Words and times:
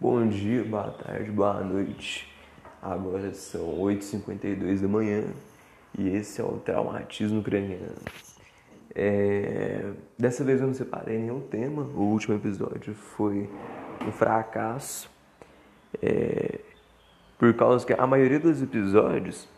Bom 0.00 0.28
dia, 0.28 0.62
boa 0.62 0.92
tarde, 0.92 1.28
boa 1.32 1.60
noite. 1.60 2.32
Agora 2.80 3.34
são 3.34 3.80
8h52 3.80 4.80
da 4.80 4.86
manhã 4.86 5.24
e 5.98 6.08
esse 6.10 6.40
é 6.40 6.44
o 6.44 6.52
Traumatismo 6.58 7.40
Ucraniano. 7.40 7.96
É... 8.94 9.90
Dessa 10.16 10.44
vez 10.44 10.60
eu 10.60 10.68
não 10.68 10.74
separei 10.74 11.18
nenhum 11.18 11.40
tema, 11.40 11.82
o 11.82 12.12
último 12.12 12.36
episódio 12.36 12.94
foi 12.94 13.50
um 14.06 14.12
fracasso, 14.12 15.10
é... 16.00 16.60
por 17.36 17.52
causa 17.54 17.84
que 17.84 17.92
a 17.92 18.06
maioria 18.06 18.38
dos 18.38 18.62
episódios 18.62 19.48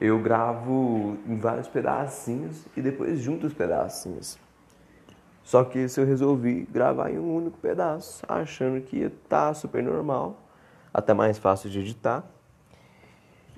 eu 0.00 0.18
gravo 0.18 1.16
em 1.28 1.38
vários 1.38 1.68
pedacinhos 1.68 2.66
e 2.76 2.82
depois 2.82 3.20
junto 3.20 3.46
os 3.46 3.54
pedacinhos. 3.54 4.36
Só 5.46 5.62
que 5.62 5.78
esse 5.78 6.00
eu 6.00 6.04
resolvi 6.04 6.66
gravar 6.72 7.08
em 7.08 7.20
um 7.20 7.36
único 7.36 7.56
pedaço, 7.58 8.24
achando 8.28 8.80
que 8.80 9.08
tá 9.28 9.54
super 9.54 9.80
normal, 9.80 10.42
até 10.92 11.14
mais 11.14 11.38
fácil 11.38 11.70
de 11.70 11.78
editar. 11.78 12.24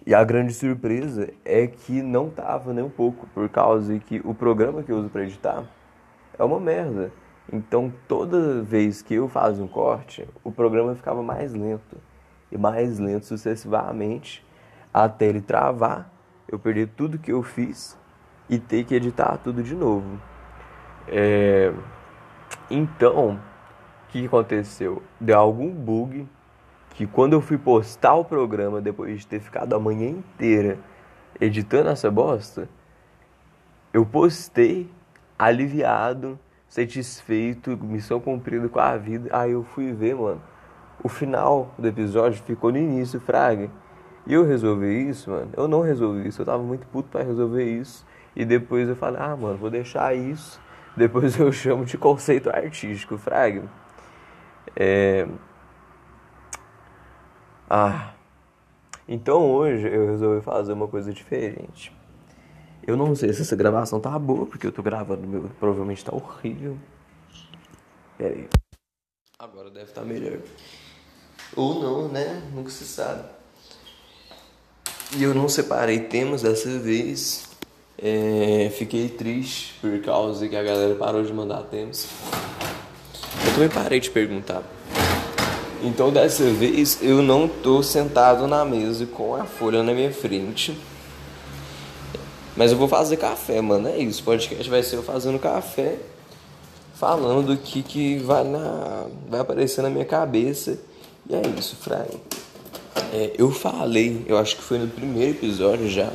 E 0.06 0.14
a 0.14 0.22
grande 0.22 0.52
surpresa 0.52 1.30
é 1.46 1.66
que 1.66 2.02
não 2.02 2.28
tava 2.28 2.74
nem 2.74 2.84
um 2.84 2.90
pouco, 2.90 3.26
por 3.28 3.48
causa 3.48 3.98
que 4.00 4.20
o 4.22 4.34
programa 4.34 4.82
que 4.82 4.92
eu 4.92 4.98
uso 4.98 5.08
para 5.08 5.22
editar 5.22 5.64
é 6.38 6.44
uma 6.44 6.60
merda. 6.60 7.10
Então 7.50 7.90
toda 8.06 8.60
vez 8.60 9.00
que 9.00 9.14
eu 9.14 9.26
fazia 9.26 9.64
um 9.64 9.68
corte, 9.68 10.28
o 10.44 10.52
programa 10.52 10.94
ficava 10.94 11.22
mais 11.22 11.54
lento 11.54 11.96
e 12.52 12.58
mais 12.58 12.98
lento 12.98 13.24
sucessivamente 13.24 14.44
até 14.92 15.24
ele 15.24 15.40
travar, 15.40 16.12
eu 16.46 16.58
perder 16.58 16.88
tudo 16.88 17.18
que 17.18 17.32
eu 17.32 17.42
fiz 17.42 17.96
e 18.46 18.58
ter 18.58 18.84
que 18.84 18.94
editar 18.94 19.38
tudo 19.38 19.62
de 19.62 19.74
novo. 19.74 20.27
É... 21.10 21.72
Então, 22.70 23.34
o 23.34 24.08
que 24.08 24.26
aconteceu? 24.26 25.02
Deu 25.20 25.38
algum 25.38 25.70
bug 25.70 26.28
que 26.90 27.06
quando 27.06 27.32
eu 27.32 27.40
fui 27.40 27.56
postar 27.56 28.14
o 28.14 28.24
programa 28.24 28.80
depois 28.80 29.20
de 29.20 29.26
ter 29.26 29.40
ficado 29.40 29.74
a 29.74 29.78
manhã 29.78 30.08
inteira 30.08 30.78
editando 31.40 31.88
essa 31.88 32.10
bosta, 32.10 32.68
eu 33.92 34.04
postei 34.04 34.90
aliviado, 35.38 36.38
satisfeito, 36.68 37.76
missão 37.76 38.20
cumprida 38.20 38.68
com 38.68 38.80
a 38.80 38.96
vida. 38.96 39.30
Aí 39.32 39.52
eu 39.52 39.62
fui 39.62 39.92
ver, 39.92 40.14
mano, 40.14 40.42
o 41.02 41.08
final 41.08 41.72
do 41.78 41.86
episódio 41.86 42.42
ficou 42.42 42.72
no 42.72 42.78
início, 42.78 43.20
fraga. 43.20 43.70
E 44.26 44.34
eu 44.34 44.44
resolvi 44.44 45.08
isso, 45.08 45.30
mano. 45.30 45.50
Eu 45.56 45.68
não 45.68 45.80
resolvi 45.80 46.28
isso, 46.28 46.42
eu 46.42 46.46
tava 46.46 46.62
muito 46.62 46.86
puto 46.88 47.08
para 47.08 47.22
resolver 47.22 47.64
isso. 47.64 48.04
E 48.36 48.44
depois 48.44 48.88
eu 48.88 48.96
falei, 48.96 49.20
ah, 49.22 49.36
mano, 49.36 49.56
vou 49.56 49.70
deixar 49.70 50.14
isso 50.14 50.60
depois 50.98 51.38
eu 51.38 51.50
chamo 51.52 51.84
de 51.84 51.96
conceito 51.96 52.50
artístico, 52.50 53.16
Fraga. 53.16 53.68
É... 54.76 55.26
Ah. 57.70 58.12
Então 59.06 59.50
hoje 59.50 59.88
eu 59.88 60.06
resolvi 60.06 60.42
fazer 60.42 60.72
uma 60.72 60.88
coisa 60.88 61.12
diferente. 61.12 61.96
Eu 62.86 62.96
não 62.96 63.14
sei 63.14 63.32
se 63.32 63.42
essa 63.42 63.56
gravação 63.56 64.00
tá 64.00 64.18
boa, 64.18 64.46
porque 64.46 64.66
eu 64.66 64.72
tô 64.72 64.82
gravando, 64.82 65.26
meu, 65.26 65.50
provavelmente 65.58 66.04
tá 66.04 66.14
horrível. 66.14 66.76
Pera 68.16 68.34
aí. 68.34 68.48
Agora 69.38 69.70
deve 69.70 69.86
estar 69.86 70.00
tá 70.00 70.06
melhor. 70.06 70.38
Ou 71.54 71.80
não, 71.80 72.08
né? 72.08 72.42
Nunca 72.52 72.70
se 72.70 72.84
sabe. 72.84 73.28
E 75.16 75.22
eu 75.22 75.34
não 75.34 75.48
separei 75.48 76.00
temas 76.00 76.42
dessa 76.42 76.78
vez. 76.78 77.47
É, 78.00 78.70
fiquei 78.78 79.08
triste 79.08 79.74
por 79.80 80.00
causa 80.02 80.46
que 80.46 80.54
a 80.54 80.62
galera 80.62 80.94
parou 80.94 81.20
de 81.24 81.32
mandar 81.32 81.62
temas. 81.64 82.06
Eu 83.44 83.52
também 83.54 83.68
parei 83.68 83.98
de 83.98 84.08
perguntar. 84.08 84.62
Então 85.82 86.12
dessa 86.12 86.44
vez 86.44 87.02
eu 87.02 87.22
não 87.22 87.48
tô 87.48 87.82
sentado 87.82 88.46
na 88.46 88.64
mesa 88.64 89.04
com 89.04 89.34
a 89.34 89.44
folha 89.44 89.82
na 89.82 89.92
minha 89.92 90.12
frente. 90.12 90.78
Mas 92.56 92.70
eu 92.70 92.78
vou 92.78 92.86
fazer 92.86 93.16
café, 93.16 93.60
mano. 93.60 93.88
É 93.88 93.98
isso. 93.98 94.22
O 94.22 94.24
podcast 94.24 94.70
vai 94.70 94.82
ser 94.82 94.96
eu 94.96 95.02
fazendo 95.02 95.38
café, 95.38 95.96
falando 96.94 97.48
do 97.48 97.56
que, 97.56 97.82
que 97.82 98.18
vai, 98.18 98.44
na, 98.44 99.06
vai 99.28 99.40
aparecer 99.40 99.82
na 99.82 99.90
minha 99.90 100.04
cabeça. 100.04 100.78
E 101.28 101.34
é 101.34 101.42
isso, 101.58 101.74
Fry. 101.76 102.20
É, 103.12 103.32
eu 103.36 103.50
falei, 103.50 104.24
eu 104.28 104.38
acho 104.38 104.56
que 104.56 104.62
foi 104.62 104.78
no 104.78 104.88
primeiro 104.88 105.32
episódio 105.32 105.88
já 105.88 106.12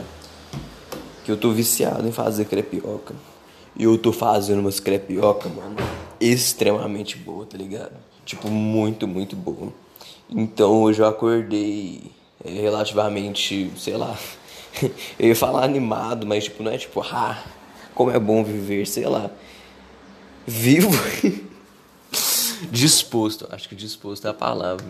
que 1.24 1.32
eu 1.32 1.38
tô 1.38 1.52
viciado 1.52 2.08
em 2.08 2.12
fazer 2.12 2.46
crepioca. 2.46 3.16
E 3.76 3.84
eu 3.86 3.98
tô 3.98 4.12
fazendo 4.12 4.60
umas 4.60 4.80
crepioca, 4.80 5.50
mano, 5.50 5.76
extremamente 6.20 7.18
boa, 7.18 7.46
tá 7.46 7.58
ligado? 7.58 7.94
Tipo, 8.26 8.50
muito, 8.50 9.08
muito 9.08 9.36
boa. 9.36 9.74
Então 10.30 10.82
hoje 10.84 11.02
eu 11.02 11.08
acordei 11.08 12.12
é, 12.44 12.50
relativamente, 12.50 13.72
sei 13.78 13.98
lá, 13.98 14.16
eu 15.18 15.30
ia 15.30 15.36
falar 15.36 15.64
animado, 15.64 16.28
mas 16.28 16.46
tipo, 16.46 16.62
não 16.62 16.72
é 16.72 16.78
tipo, 16.78 17.02
ah, 17.02 17.44
como 17.96 18.12
é 18.12 18.20
bom 18.20 18.44
viver, 18.44 18.86
sei 18.86 19.06
lá. 19.06 19.30
Vivo 20.46 20.90
disposto, 22.70 23.48
acho 23.50 23.68
que 23.68 23.76
disposto 23.76 24.28
é 24.28 24.30
a 24.30 24.34
palavra. 24.34 24.86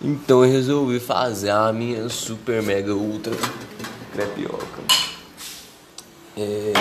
Então 0.00 0.44
eu 0.44 0.50
resolvi 0.50 1.00
fazer 1.00 1.50
a 1.50 1.72
minha 1.72 2.08
super 2.08 2.62
mega 2.62 2.94
ultra 2.94 3.32
crepioca. 4.16 4.82
É... 6.38 6.72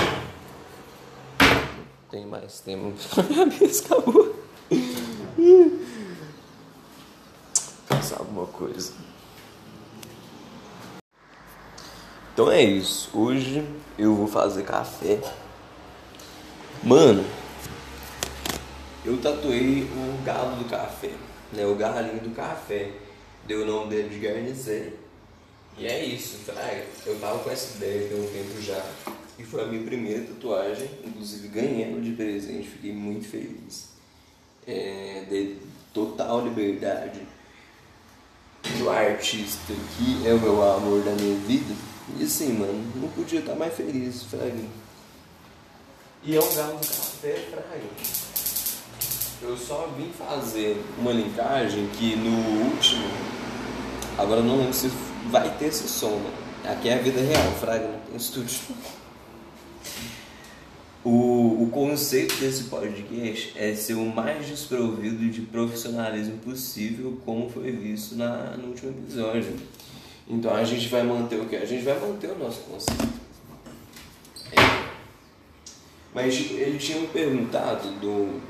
Tem 2.09 2.25
mais 2.25 2.61
tempo. 2.61 2.93
Minha 3.29 3.45
acabou. 3.85 4.35
Pensar 7.89 8.19
alguma 8.19 8.45
coisa. 8.47 8.93
Então 12.33 12.49
é 12.49 12.61
isso. 12.61 13.09
Hoje 13.13 13.67
eu 13.97 14.15
vou 14.15 14.27
fazer 14.27 14.63
café. 14.63 15.19
Mano, 16.81 17.25
eu 19.03 19.17
tatuei 19.17 19.83
o 19.83 20.23
galo 20.23 20.55
do 20.55 20.69
café, 20.69 21.11
né? 21.51 21.65
O 21.65 21.75
galinho 21.75 22.21
do 22.21 22.33
café. 22.33 22.91
Deu 23.45 23.63
o 23.63 23.65
nome 23.65 23.89
dele 23.89 24.07
de 24.07 24.19
Garnizé. 24.19 25.04
E 25.77 25.87
é 25.87 26.05
isso, 26.05 26.37
Fraga. 26.45 26.85
Eu 27.05 27.19
tava 27.19 27.39
com 27.39 27.51
essa 27.51 27.75
ideia 27.77 28.07
tem 28.07 28.19
um 28.19 28.27
tempo 28.27 28.61
já. 28.61 28.83
E 29.37 29.43
foi 29.43 29.63
a 29.63 29.67
minha 29.67 29.83
primeira 29.83 30.23
tatuagem, 30.23 30.89
inclusive 31.03 31.49
ganhando 31.49 32.01
de 32.01 32.11
presente, 32.11 32.69
fiquei 32.69 32.93
muito 32.93 33.27
feliz. 33.27 33.89
É, 34.65 35.25
de 35.29 35.57
total 35.93 36.43
liberdade 36.43 37.21
do 38.79 38.89
artista 38.89 39.73
que 39.97 40.27
é 40.27 40.33
o 40.33 40.39
meu 40.39 40.63
amor 40.63 41.03
da 41.03 41.11
minha 41.11 41.37
vida. 41.39 41.75
E 42.17 42.23
assim, 42.23 42.53
mano, 42.53 42.91
não 42.95 43.09
podia 43.09 43.39
estar 43.39 43.55
mais 43.55 43.73
feliz, 43.73 44.23
Fraga. 44.23 44.53
E 46.23 46.35
é 46.35 46.39
um 46.39 46.55
galo 46.55 46.77
do 46.77 46.87
café, 46.87 47.33
Fraga. 47.51 48.25
Eu 49.41 49.57
só 49.57 49.93
vim 49.97 50.11
fazer 50.11 50.81
uma 50.97 51.11
linkagem 51.11 51.87
que 51.89 52.15
no 52.15 52.71
último, 52.71 53.05
agora 54.17 54.41
não 54.41 54.57
lembro 54.57 54.73
se 54.73 54.89
vai 55.29 55.49
ter 55.57 55.71
som, 55.71 56.09
mano. 56.09 56.45
Aqui 56.63 56.89
é 56.89 56.95
a 56.95 57.01
vida 57.01 57.21
real, 57.21 57.51
Fraga, 57.53 57.87
não 57.87 57.99
tem 57.99 58.15
estúdio. 58.15 58.59
O, 61.03 61.63
o 61.63 61.69
conceito 61.71 62.35
desse 62.37 62.63
podcast 62.63 63.53
é 63.55 63.75
ser 63.75 63.93
o 63.93 64.05
mais 64.05 64.47
desprovido 64.47 65.29
de 65.29 65.41
profissionalismo 65.41 66.39
possível, 66.39 67.19
como 67.23 67.47
foi 67.47 67.71
visto 67.71 68.15
na, 68.15 68.57
no 68.57 68.69
último 68.69 68.89
episódio. 68.89 69.55
Então 70.27 70.55
a 70.55 70.63
gente 70.63 70.87
vai 70.87 71.03
manter 71.03 71.39
o 71.39 71.45
que? 71.45 71.55
A 71.55 71.65
gente 71.65 71.83
vai 71.83 71.99
manter 71.99 72.31
o 72.31 72.39
nosso 72.39 72.61
conceito. 72.61 73.13
É. 74.51 74.85
Mas 76.15 76.33
ele 76.51 76.79
tinha 76.79 76.99
me 76.99 77.07
perguntado 77.07 77.87
do, 77.99 78.41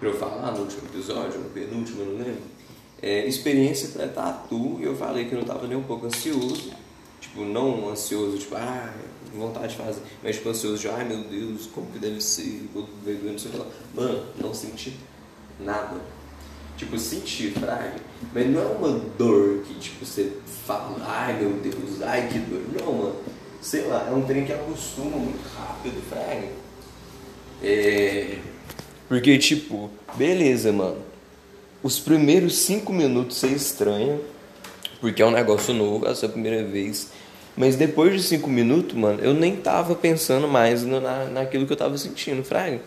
pra 0.00 0.08
eu 0.08 0.18
falar 0.18 0.52
no 0.52 0.60
último 0.60 0.88
episódio, 0.88 1.38
no 1.40 1.50
penúltimo, 1.50 2.00
eu 2.00 2.06
não 2.06 2.24
lembro 2.24 2.57
é, 3.00 3.26
experiência 3.26 3.90
para 3.90 4.08
tatu, 4.08 4.78
eu 4.80 4.96
falei 4.96 5.26
que 5.26 5.32
eu 5.32 5.36
não 5.36 5.42
estava 5.42 5.66
nem 5.66 5.76
um 5.76 5.82
pouco 5.82 6.06
ansioso. 6.06 6.72
Tipo, 7.20 7.44
não 7.44 7.90
ansioso, 7.90 8.38
tipo, 8.38 8.56
ah, 8.56 8.92
vontade 9.34 9.68
de 9.68 9.76
fazer. 9.76 10.02
Mas 10.22 10.36
tipo, 10.36 10.48
ansioso 10.48 10.78
de, 10.78 10.88
ai 10.88 11.04
meu 11.04 11.22
Deus, 11.24 11.66
como 11.66 11.86
que 11.90 11.98
deve 11.98 12.20
ser, 12.20 12.68
vou 12.72 12.88
ver, 13.04 13.20
não 13.22 13.38
sei 13.38 13.50
o 13.50 13.52
que 13.52 13.58
lá. 13.58 13.66
Mano, 13.94 14.24
não 14.40 14.52
senti 14.52 14.96
nada. 15.60 15.96
Tipo, 16.76 16.96
senti 16.98 17.50
fraga, 17.50 17.96
mas 18.32 18.46
não 18.48 18.62
é 18.62 18.66
uma 18.66 18.98
dor 19.18 19.62
que, 19.64 19.74
tipo, 19.74 20.04
você 20.04 20.32
fala, 20.64 20.96
ai 21.00 21.40
meu 21.40 21.52
Deus, 21.54 22.02
ai 22.02 22.28
que 22.28 22.38
dor. 22.38 22.62
Não, 22.80 22.92
mano. 22.92 23.16
Sei 23.60 23.84
lá, 23.86 24.08
é 24.08 24.12
um 24.12 24.22
trem 24.22 24.44
que 24.44 24.52
acostuma 24.52 25.16
muito 25.16 25.44
rápido, 25.48 26.00
fraga. 26.08 26.48
É. 27.60 28.38
Porque, 29.08 29.36
tipo, 29.38 29.90
beleza, 30.16 30.72
mano 30.72 31.07
os 31.82 31.98
primeiros 31.98 32.56
cinco 32.58 32.92
minutos 32.92 33.36
você 33.36 33.48
estranha, 33.48 34.18
porque 35.00 35.22
é 35.22 35.26
um 35.26 35.30
negócio 35.30 35.72
novo, 35.72 36.06
é 36.06 36.10
a 36.10 36.14
sua 36.14 36.28
primeira 36.28 36.64
vez. 36.64 37.10
Mas 37.56 37.76
depois 37.76 38.14
de 38.14 38.22
cinco 38.22 38.48
minutos, 38.48 38.96
mano, 38.96 39.20
eu 39.20 39.34
nem 39.34 39.56
tava 39.56 39.94
pensando 39.94 40.46
mais 40.46 40.82
no, 40.82 41.00
na, 41.00 41.24
naquilo 41.24 41.66
que 41.66 41.72
eu 41.72 41.76
tava 41.76 41.96
sentindo, 41.98 42.44
fraga. 42.44 42.80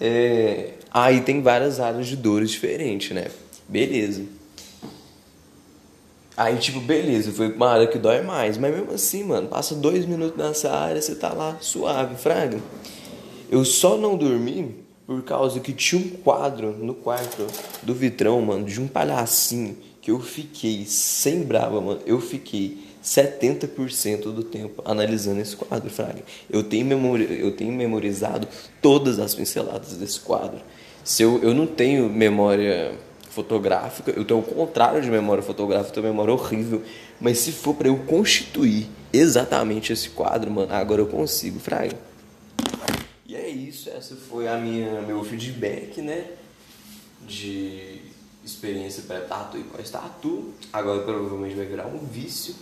É, 0.00 0.72
aí 0.90 1.20
tem 1.20 1.40
várias 1.40 1.78
áreas 1.78 2.06
de 2.06 2.16
dores 2.16 2.50
diferentes, 2.50 3.10
né? 3.10 3.26
Beleza. 3.68 4.24
Aí, 6.36 6.56
tipo, 6.56 6.80
beleza, 6.80 7.30
foi 7.30 7.52
uma 7.52 7.70
área 7.70 7.86
que 7.86 7.96
dói 7.96 8.22
mais. 8.22 8.58
Mas 8.58 8.74
mesmo 8.74 8.92
assim, 8.92 9.22
mano, 9.22 9.48
passa 9.48 9.74
dois 9.74 10.04
minutos 10.04 10.36
nessa 10.36 10.72
área, 10.72 11.00
você 11.00 11.14
tá 11.14 11.32
lá 11.32 11.56
suave, 11.60 12.16
fraga. 12.16 12.58
Eu 13.48 13.64
só 13.64 13.96
não 13.96 14.16
dormi 14.16 14.83
por 15.06 15.22
causa 15.22 15.60
que 15.60 15.72
tinha 15.72 16.00
um 16.00 16.08
quadro 16.08 16.72
no 16.72 16.94
quarto 16.94 17.46
do 17.82 17.94
vitrão, 17.94 18.40
mano, 18.40 18.64
de 18.64 18.80
um 18.80 18.88
palhacinho 18.88 19.76
que 20.00 20.10
eu 20.10 20.20
fiquei 20.20 20.84
sem 20.86 21.42
brava, 21.42 21.80
mano. 21.80 22.00
Eu 22.06 22.20
fiquei 22.20 22.84
70% 23.02 24.32
do 24.32 24.42
tempo 24.42 24.82
analisando 24.84 25.40
esse 25.40 25.54
quadro, 25.54 25.90
Fraga. 25.90 26.22
Eu 26.50 26.62
tenho, 26.62 26.86
memori 26.86 27.40
eu 27.40 27.52
tenho 27.52 27.72
memorizado 27.72 28.48
todas 28.80 29.18
as 29.18 29.34
pinceladas 29.34 29.96
desse 29.96 30.20
quadro. 30.20 30.60
Se 31.02 31.22
eu, 31.22 31.38
eu 31.42 31.52
não 31.52 31.66
tenho 31.66 32.08
memória 32.08 32.92
fotográfica, 33.28 34.10
eu 34.10 34.24
tenho 34.24 34.40
o 34.40 34.42
contrário 34.42 35.02
de 35.02 35.10
memória 35.10 35.42
fotográfica, 35.42 35.90
eu 35.90 36.02
tenho 36.02 36.14
memória 36.14 36.32
horrível. 36.32 36.82
Mas 37.20 37.38
se 37.38 37.52
for 37.52 37.74
para 37.74 37.88
eu 37.88 37.96
constituir 37.98 38.86
exatamente 39.12 39.92
esse 39.92 40.08
quadro, 40.10 40.50
mano, 40.50 40.72
agora 40.72 41.02
eu 41.02 41.06
consigo, 41.06 41.60
Fraga. 41.60 42.13
Isso, 43.54 43.88
essa 43.88 44.16
foi 44.16 44.48
a 44.48 44.56
minha 44.58 45.00
meu 45.02 45.22
feedback, 45.22 46.02
né? 46.02 46.32
De 47.22 48.02
experiência 48.44 49.04
pré-tatu 49.04 49.56
e 49.56 49.62
pós-tatu. 49.62 50.52
Agora 50.72 51.02
provavelmente 51.02 51.54
vai 51.54 51.64
virar 51.64 51.86
um 51.86 51.98
vício. 51.98 52.54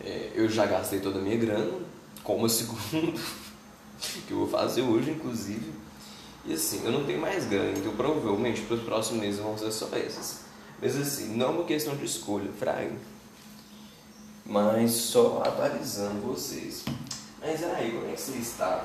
É, 0.00 0.32
eu 0.34 0.48
já 0.48 0.64
gastei 0.64 0.98
toda 0.98 1.18
a 1.18 1.22
minha 1.22 1.36
grana, 1.36 1.78
como 2.24 2.48
segundo, 2.48 3.12
que 4.26 4.32
eu 4.32 4.38
vou 4.38 4.48
fazer 4.48 4.80
hoje, 4.80 5.10
inclusive. 5.10 5.72
E 6.46 6.54
assim, 6.54 6.82
eu 6.84 6.90
não 6.90 7.04
tenho 7.04 7.20
mais 7.20 7.44
grana, 7.44 7.78
então 7.78 7.94
provavelmente 7.94 8.62
para 8.62 8.76
os 8.76 8.82
próximos 8.82 9.20
meses 9.20 9.38
vão 9.38 9.56
ser 9.58 9.70
só 9.70 9.88
esses. 9.96 10.40
Mas 10.80 10.96
assim, 10.96 11.36
não 11.36 11.46
é 11.46 11.50
uma 11.50 11.64
questão 11.64 11.94
de 11.94 12.04
escolha, 12.06 12.50
fraga. 12.58 12.96
Mas 14.44 14.90
só 14.90 15.42
atualizando 15.44 16.20
vocês. 16.22 16.82
Mas 17.40 17.62
aí, 17.62 17.92
como 17.92 18.08
é 18.08 18.14
que 18.14 18.20
você 18.20 18.38
está? 18.38 18.84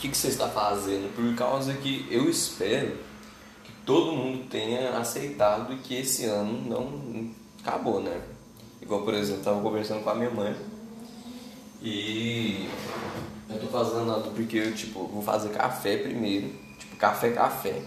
Que, 0.00 0.08
que 0.08 0.16
você 0.16 0.28
está 0.28 0.48
fazendo? 0.48 1.14
Por 1.14 1.34
causa 1.36 1.74
que 1.74 2.06
eu 2.10 2.28
espero 2.30 2.96
que 3.62 3.70
todo 3.84 4.12
mundo 4.12 4.48
tenha 4.48 4.96
aceitado 4.96 5.76
que 5.82 5.94
esse 5.94 6.24
ano 6.24 6.58
não 6.66 7.30
acabou, 7.62 8.00
né? 8.00 8.18
Igual, 8.80 9.02
por 9.02 9.12
exemplo, 9.12 9.40
eu 9.40 9.44
tava 9.44 9.60
conversando 9.60 10.02
com 10.02 10.08
a 10.08 10.14
minha 10.14 10.30
mãe 10.30 10.56
e 11.82 12.66
eu 13.50 13.60
tô 13.60 13.66
fazendo 13.66 14.06
nada 14.06 14.30
porque 14.30 14.56
eu, 14.56 14.74
tipo, 14.74 15.06
vou 15.06 15.22
fazer 15.22 15.50
café 15.50 15.98
primeiro, 15.98 16.48
tipo, 16.78 16.96
café, 16.96 17.32
café. 17.32 17.82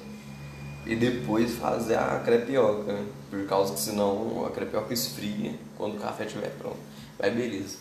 E 0.85 0.95
depois 0.95 1.55
fazer 1.55 1.95
a 1.95 2.19
crepioca, 2.19 2.95
por 3.31 3.47
causa 3.47 3.73
que 3.73 3.79
senão 3.79 4.45
a 4.45 4.51
crepioca 4.51 4.93
esfria 4.93 5.55
quando 5.77 5.95
o 5.95 5.99
café 5.99 6.25
estiver 6.25 6.51
pronto. 6.59 6.77
Mas 7.17 7.33
beleza. 7.33 7.77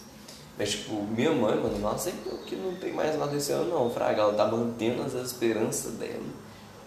Mas, 0.59 0.71
tipo, 0.71 1.03
minha 1.03 1.33
mãe, 1.33 1.57
mano, 1.57 1.79
não 1.79 1.91
aceitou 1.91 2.39
que 2.39 2.55
não 2.55 2.75
tem 2.77 2.93
mais 2.93 3.19
nada 3.19 3.35
esse 3.37 3.53
ano, 3.53 3.71
não, 3.71 3.91
Fraga. 3.91 4.23
Ela 4.23 4.35
tá 4.35 4.47
mantendo 4.47 5.03
as 5.03 5.15
esperanças 5.15 5.93
dela 5.93 6.23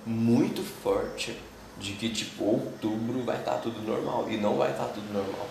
muito 0.06 0.62
forte 0.62 1.36
de 1.80 1.94
que, 1.94 2.10
tipo, 2.10 2.44
outubro 2.44 3.24
vai 3.24 3.38
estar 3.38 3.54
tá 3.54 3.58
tudo 3.58 3.82
normal. 3.82 4.28
E 4.30 4.38
não 4.38 4.56
vai 4.58 4.72
estar 4.72 4.86
tá 4.86 4.94
tudo 4.94 5.12
normal. 5.12 5.48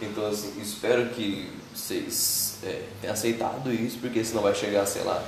Então, 0.00 0.26
assim, 0.26 0.60
espero 0.60 1.08
que 1.10 1.52
vocês 1.74 2.58
é, 2.62 2.84
tenham 3.00 3.12
aceitado 3.12 3.72
isso, 3.72 3.98
porque 3.98 4.24
senão 4.24 4.42
vai 4.42 4.54
chegar, 4.54 4.86
sei 4.86 5.02
lá, 5.02 5.22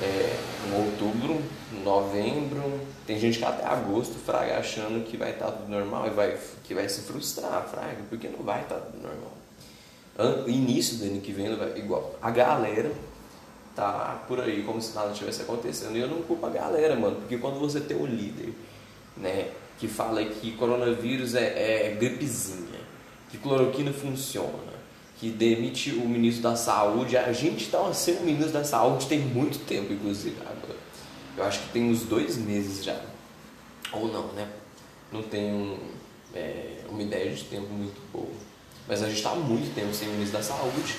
é, 0.00 0.36
em 0.68 0.84
outubro, 0.84 1.42
novembro, 1.82 2.80
tem 3.06 3.18
gente 3.18 3.38
que 3.38 3.44
até 3.44 3.64
agosto, 3.66 4.14
fraga, 4.14 4.58
achando 4.58 5.04
que 5.04 5.16
vai 5.16 5.32
estar 5.32 5.50
tudo 5.50 5.68
normal 5.68 6.06
e 6.06 6.10
vai, 6.10 6.38
que 6.62 6.74
vai 6.74 6.88
se 6.88 7.02
frustrar, 7.02 7.66
fraga, 7.68 7.98
porque 8.08 8.28
não 8.28 8.44
vai 8.44 8.62
estar 8.62 8.76
tudo 8.76 9.02
normal. 9.02 9.32
Início 10.46 10.98
do 10.98 11.04
ano 11.04 11.20
que 11.20 11.32
vem 11.32 11.46
igual. 11.76 12.14
A 12.22 12.30
galera 12.30 12.92
tá 13.74 14.24
por 14.28 14.40
aí 14.40 14.62
como 14.62 14.80
se 14.80 14.94
nada 14.94 15.12
tivesse 15.12 15.42
acontecendo. 15.42 15.96
E 15.96 16.00
eu 16.00 16.08
não 16.08 16.22
culpo 16.22 16.46
a 16.46 16.50
galera, 16.50 16.94
mano, 16.94 17.16
porque 17.16 17.36
quando 17.38 17.58
você 17.58 17.80
tem 17.80 17.96
um 17.96 18.06
líder, 18.06 18.54
né, 19.16 19.48
que 19.78 19.88
fala 19.88 20.24
que 20.24 20.52
coronavírus 20.52 21.34
é, 21.34 21.88
é 21.88 21.96
gripezinha, 21.98 22.80
que 23.30 23.38
cloroquina 23.38 23.92
funciona, 23.92 24.74
que 25.18 25.30
demite 25.30 25.90
o 25.90 26.08
ministro 26.08 26.42
da 26.42 26.54
saúde. 26.54 27.16
A 27.16 27.32
gente 27.32 27.64
está 27.64 27.92
sem 27.92 28.16
o 28.18 28.22
ministro 28.22 28.52
da 28.52 28.64
saúde 28.64 29.06
tem 29.06 29.18
muito 29.18 29.64
tempo, 29.66 29.92
inclusive. 29.92 30.36
Agora. 30.42 30.78
Eu 31.36 31.42
acho 31.42 31.60
que 31.62 31.72
tem 31.72 31.90
uns 31.90 32.02
dois 32.02 32.36
meses 32.36 32.84
já. 32.84 33.00
Ou 33.92 34.06
não, 34.06 34.28
né? 34.28 34.48
Não 35.10 35.22
tenho 35.22 35.78
é, 36.32 36.78
uma 36.88 37.02
ideia 37.02 37.32
de 37.32 37.42
tempo 37.44 37.72
muito 37.72 38.00
boa. 38.12 38.53
Mas 38.86 39.02
a 39.02 39.06
gente 39.06 39.16
está 39.16 39.30
há 39.30 39.36
muito 39.36 39.74
tempo 39.74 39.94
sem 39.94 40.08
ministro 40.08 40.38
da 40.38 40.44
saúde. 40.44 40.96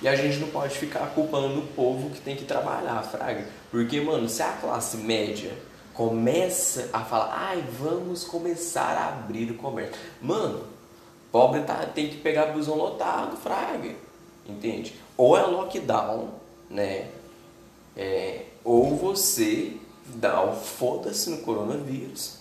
E 0.00 0.08
a 0.08 0.14
gente 0.14 0.38
não 0.38 0.48
pode 0.48 0.76
ficar 0.76 1.06
culpando 1.14 1.58
o 1.60 1.66
povo 1.68 2.10
que 2.10 2.20
tem 2.20 2.36
que 2.36 2.44
trabalhar, 2.44 3.02
fraga. 3.02 3.46
Porque, 3.70 4.00
mano, 4.00 4.28
se 4.28 4.42
a 4.42 4.52
classe 4.52 4.96
média 4.98 5.52
começa 5.92 6.88
a 6.92 7.00
falar, 7.00 7.34
ai, 7.34 7.64
vamos 7.80 8.24
começar 8.24 8.96
a 8.96 9.08
abrir 9.08 9.50
o 9.50 9.54
comércio. 9.54 9.96
Mano, 10.22 10.64
Pobre 11.30 11.62
tá, 11.62 11.86
tem 11.94 12.08
que 12.08 12.16
pegar 12.18 12.46
busão 12.46 12.76
lotado, 12.76 13.36
fraga. 13.36 13.94
Entende? 14.46 14.94
Ou 15.16 15.36
é 15.36 15.42
lockdown, 15.42 16.30
né? 16.70 17.10
É, 17.94 18.44
ou 18.64 18.96
você 18.96 19.76
dá 20.06 20.42
o 20.42 20.54
foda-se 20.54 21.28
no 21.28 21.38
coronavírus, 21.38 22.37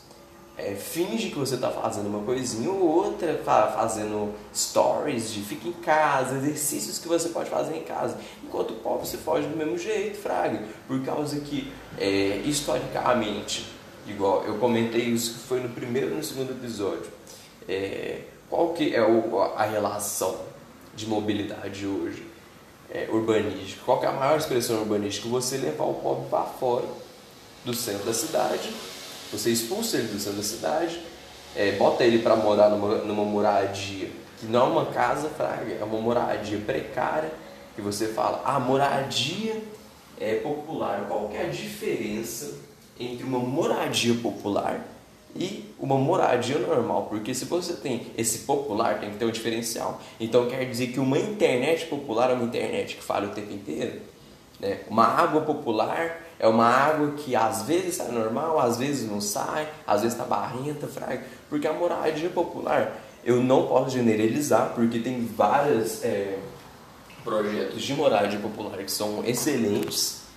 é, 0.57 0.74
finge 0.74 1.30
que 1.30 1.38
você 1.38 1.54
está 1.56 1.69
fazendo 1.69 2.07
uma 2.07 2.24
coisinha 2.24 2.69
ou 2.69 2.81
outra, 2.81 3.39
fazendo 3.45 4.33
stories 4.54 5.31
de 5.31 5.42
fica 5.42 5.68
em 5.68 5.74
casa, 5.74 6.38
exercícios 6.38 6.98
que 6.98 7.07
você 7.07 7.30
pode 7.30 7.50
fazer 7.50 7.75
em 7.75 7.83
casa. 7.83 8.18
Enquanto 8.44 8.71
o 8.71 8.75
pobre 8.77 9.07
você 9.07 9.18
foge 9.18 9.48
do 9.48 9.56
mesmo 9.56 9.77
jeito, 9.77 10.18
fraga. 10.18 10.63
Por 10.88 11.00
causa 11.06 11.39
que, 11.42 11.71
é, 12.00 12.42
historicamente, 12.44 13.68
igual 14.07 14.44
eu 14.45 14.57
comentei 14.57 15.04
isso 15.04 15.33
que 15.33 15.39
foi 15.42 15.59
no 15.59 15.69
primeiro 15.69 16.13
e 16.13 16.15
no 16.15 16.24
segundo 16.24 16.51
episódio, 16.51 17.06
é, 17.69 18.21
qual 18.50 18.74
que 18.74 18.95
é 18.95 19.04
o, 19.04 19.39
a 19.39 19.63
relação 19.63 20.39
de 20.95 21.06
mobilidade 21.06 21.86
hoje 21.86 22.25
é, 22.89 23.07
urbanística? 23.12 23.81
Qual 23.86 24.00
que 24.00 24.07
é 24.07 24.09
a 24.09 24.13
maior 24.13 24.39
expressão 24.39 24.80
urbanística? 24.80 25.30
Você 25.30 25.57
levar 25.57 25.83
o 25.83 25.94
pobre 25.94 26.27
para 26.30 26.45
fora 26.45 26.86
do 27.63 27.74
centro 27.75 28.06
da 28.06 28.13
cidade, 28.13 28.74
você 29.31 29.50
expulsa 29.50 29.97
ele 29.97 30.07
do 30.07 30.19
centro 30.19 30.38
da 30.38 30.44
cidade, 30.44 31.01
é, 31.56 31.74
bota 31.74 32.03
ele 32.03 32.19
para 32.19 32.35
morar 32.35 32.69
numa, 32.69 32.95
numa 32.99 33.23
moradia 33.23 34.09
que 34.40 34.45
não 34.45 34.68
é 34.68 34.69
uma 34.69 34.85
casa 34.85 35.30
fraga, 35.30 35.78
é 35.80 35.83
uma 35.83 35.99
moradia 35.99 36.59
precária, 36.59 37.31
que 37.75 37.81
você 37.81 38.07
fala, 38.07 38.42
a 38.45 38.59
moradia 38.59 39.61
é 40.19 40.35
popular. 40.35 41.06
Qual 41.07 41.30
que 41.30 41.37
é 41.37 41.45
a 41.45 41.49
diferença 41.49 42.54
entre 42.99 43.23
uma 43.23 43.40
moradia 43.40 44.13
popular 44.16 44.85
e 45.35 45.71
uma 45.80 45.97
moradia 45.97 46.57
normal, 46.57 47.07
porque 47.09 47.33
se 47.33 47.45
você 47.45 47.73
tem 47.73 48.07
esse 48.18 48.40
popular, 48.40 48.99
tem 48.99 49.11
que 49.11 49.18
ter 49.18 49.25
um 49.25 49.31
diferencial. 49.31 50.01
Então 50.19 50.47
quer 50.47 50.66
dizer 50.66 50.87
que 50.87 50.99
uma 50.99 51.19
internet 51.19 51.85
popular 51.85 52.31
é 52.31 52.33
uma 52.33 52.45
internet 52.45 52.95
que 52.95 53.04
falha 53.04 53.28
o 53.28 53.31
tempo 53.31 53.54
inteiro. 53.54 54.01
Né? 54.59 54.80
Uma 54.90 55.06
água 55.06 55.42
popular 55.42 56.23
é 56.39 56.47
uma 56.47 56.65
água 56.65 57.11
que 57.11 57.35
às 57.35 57.63
vezes 57.63 57.95
sai 57.95 58.11
normal, 58.11 58.59
às 58.59 58.77
vezes 58.77 59.09
não 59.09 59.19
sai, 59.19 59.67
às 59.85 60.01
vezes 60.01 60.17
está 60.17 60.27
barrenta, 60.27 60.87
fraca, 60.87 61.23
porque 61.49 61.67
a 61.67 61.73
moradia 61.73 62.29
popular 62.29 63.03
eu 63.23 63.44
não 63.44 63.67
posso 63.67 63.89
generalizar, 63.89 64.73
porque 64.73 64.99
tem 64.99 65.25
vários 65.25 66.03
é, 66.03 66.37
projetos 67.23 67.81
de 67.81 67.94
moradia 67.94 68.39
popular 68.39 68.77
que 68.77 68.91
são 68.91 69.23
excelentes 69.25 70.27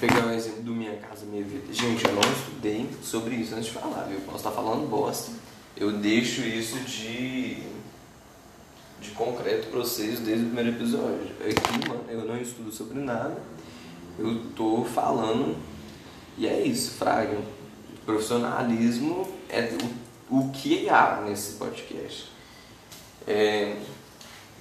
pegar 0.00 0.26
um 0.26 0.32
exemplo 0.32 0.62
do 0.62 0.72
Minha 0.72 0.96
Casa 0.96 1.26
Minha 1.26 1.44
Vida. 1.44 1.72
Gente, 1.72 2.04
eu 2.04 2.12
não 2.12 2.22
estudei 2.32 2.88
sobre 3.02 3.34
isso 3.34 3.54
antes 3.54 3.66
de 3.66 3.72
falar, 3.72 4.04
viu? 4.04 4.20
Posso 4.20 4.38
estar 4.38 4.50
falando 4.50 4.88
bosta. 4.88 5.32
Eu 5.76 5.92
deixo 5.92 6.40
isso 6.42 6.78
de, 6.80 7.62
de 9.00 9.10
concreto 9.14 9.68
para 9.68 9.80
vocês 9.80 10.20
desde 10.20 10.44
o 10.44 10.46
primeiro 10.46 10.70
episódio. 10.70 11.30
Aqui, 11.40 11.88
mano, 11.88 12.04
eu 12.08 12.24
não 12.24 12.36
estudo 12.36 12.70
sobre 12.72 12.98
nada. 12.98 13.40
Eu 14.18 14.40
tô 14.56 14.84
falando 14.84 15.56
e 16.36 16.46
é 16.46 16.60
isso, 16.60 16.92
Fraga. 16.92 17.38
Profissionalismo 18.04 19.28
é 19.48 19.70
o, 20.30 20.38
o 20.38 20.50
que 20.50 20.88
há 20.88 21.22
nesse 21.24 21.52
podcast. 21.52 22.30
É, 23.26 23.76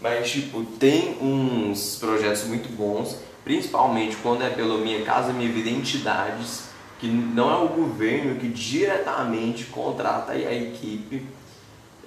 mas, 0.01 0.29
tipo, 0.29 0.63
tem 0.63 1.17
uns 1.21 1.95
projetos 1.95 2.43
muito 2.43 2.69
bons 2.75 3.17
principalmente 3.47 4.17
quando 4.17 4.43
é 4.43 4.49
pela 4.49 4.77
Minha 4.77 5.05
Casa 5.05 5.31
Minha 5.31 5.49
Vida 5.49 5.69
entidades, 5.69 6.63
que 6.99 7.07
não 7.07 7.49
é 7.49 7.55
o 7.63 7.69
governo 7.69 8.37
que 8.37 8.49
diretamente 8.49 9.63
contrata 9.67 10.33
a 10.33 10.53
equipe 10.53 11.25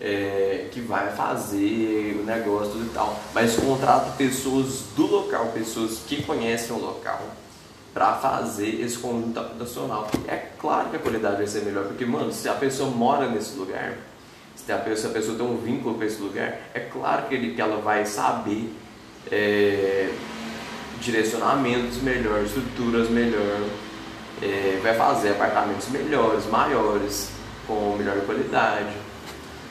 é, 0.00 0.68
que 0.70 0.80
vai 0.80 1.12
fazer 1.14 2.18
o 2.20 2.24
negócio 2.24 2.80
e 2.80 2.88
tal, 2.94 3.20
mas 3.34 3.56
contrata 3.56 4.12
pessoas 4.12 4.84
do 4.96 5.06
local, 5.06 5.52
pessoas 5.52 5.98
que 6.06 6.22
conhecem 6.22 6.74
o 6.74 6.78
local. 6.78 7.20
para 7.92 8.14
fazer 8.14 8.80
esse 8.80 8.96
conjunto 8.98 9.40
habitacional. 9.40 10.08
É 10.28 10.36
claro 10.36 10.90
que 10.90 10.96
a 10.96 10.98
qualidade 11.00 11.38
vai 11.38 11.46
ser 11.48 11.64
melhor, 11.64 11.86
porque, 11.86 12.04
mano, 12.06 12.32
se 12.32 12.48
a 12.48 12.54
pessoa 12.54 12.88
mora 12.88 13.28
nesse 13.28 13.58
lugar, 13.58 13.98
se 14.54 14.70
a 14.70 14.78
pessoa, 14.78 14.96
se 14.96 15.06
a 15.06 15.10
pessoa 15.10 15.36
tem 15.36 15.46
um 15.46 15.56
vínculo 15.56 15.96
com 15.96 16.04
esse 16.04 16.20
lugar, 16.22 16.60
é 16.72 16.80
claro 16.80 17.26
que, 17.26 17.34
ele, 17.34 17.54
que 17.54 17.60
ela 17.60 17.80
vai 17.80 18.06
saber 18.06 18.72
é, 19.30 20.08
direcionamentos 21.00 22.00
melhores, 22.00 22.46
estruturas 22.56 23.10
melhores, 23.10 23.72
é, 24.40 24.78
vai 24.82 24.94
fazer 24.94 25.30
apartamentos 25.30 25.88
melhores, 25.88 26.46
maiores, 26.46 27.30
com 27.66 27.96
melhor 27.96 28.20
qualidade. 28.20 29.09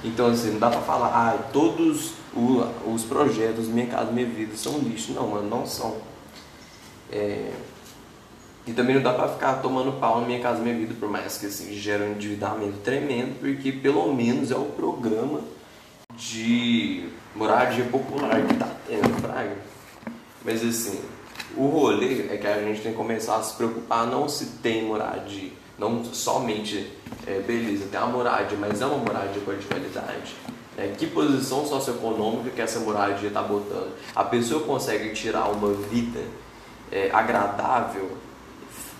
Então, 0.03 0.27
assim, 0.27 0.51
não 0.51 0.59
dá 0.59 0.69
pra 0.69 0.81
falar, 0.81 1.07
ah, 1.07 1.37
todos 1.51 2.13
os 2.85 3.03
projetos 3.03 3.67
Minha 3.67 3.87
Casa 3.87 4.11
Minha 4.11 4.27
Vida 4.27 4.55
são 4.55 4.79
lixo. 4.79 5.13
Não, 5.13 5.27
mano, 5.27 5.49
não 5.49 5.65
são. 5.65 5.97
É, 7.11 7.51
e 8.69 8.73
também 8.73 8.95
não 8.95 9.01
dá 9.01 9.13
pra 9.13 9.27
ficar 9.27 9.55
tomando 9.55 9.99
pau 9.99 10.21
na 10.21 10.27
Minha 10.27 10.39
Casa 10.39 10.61
Minha 10.61 10.75
Vida, 10.75 10.93
por 10.99 11.09
mais 11.09 11.37
que 11.37 11.47
assim, 11.47 11.73
gera 11.73 12.03
um 12.03 12.11
endividamento 12.11 12.77
tremendo, 12.83 13.39
porque 13.39 13.71
pelo 13.71 14.13
menos 14.13 14.51
é 14.51 14.55
o 14.55 14.65
programa 14.65 15.41
de 16.15 17.09
moradia 17.35 17.85
popular 17.85 18.45
que 18.45 18.53
tá 18.53 18.69
tendo, 18.87 19.21
Praga. 19.21 19.57
Mas 20.45 20.63
assim, 20.63 21.01
o 21.57 21.65
rolê 21.65 22.27
é 22.29 22.37
que 22.37 22.45
a 22.45 22.61
gente 22.61 22.81
tem 22.81 22.91
que 22.91 22.97
começar 22.97 23.37
a 23.37 23.43
se 23.43 23.55
preocupar 23.55 24.05
não 24.05 24.29
se 24.29 24.45
tem 24.61 24.85
moradia, 24.85 25.51
não 25.79 26.03
somente, 26.03 26.91
é, 27.25 27.39
beleza, 27.39 27.87
tem 27.89 27.99
uma 27.99 28.09
moradia, 28.09 28.57
mas 28.59 28.81
é 28.81 28.85
uma 28.85 28.97
moradia 28.97 29.33
de 29.33 29.39
qualidade. 29.39 30.35
É, 30.77 30.93
que 30.97 31.07
posição 31.07 31.65
socioeconômica 31.65 32.51
que 32.51 32.61
essa 32.61 32.79
moradia 32.79 33.27
está 33.27 33.41
botando? 33.41 33.91
A 34.15 34.23
pessoa 34.23 34.63
consegue 34.63 35.13
tirar 35.13 35.49
uma 35.49 35.73
vida 35.73 36.21
é, 36.91 37.09
agradável 37.11 38.11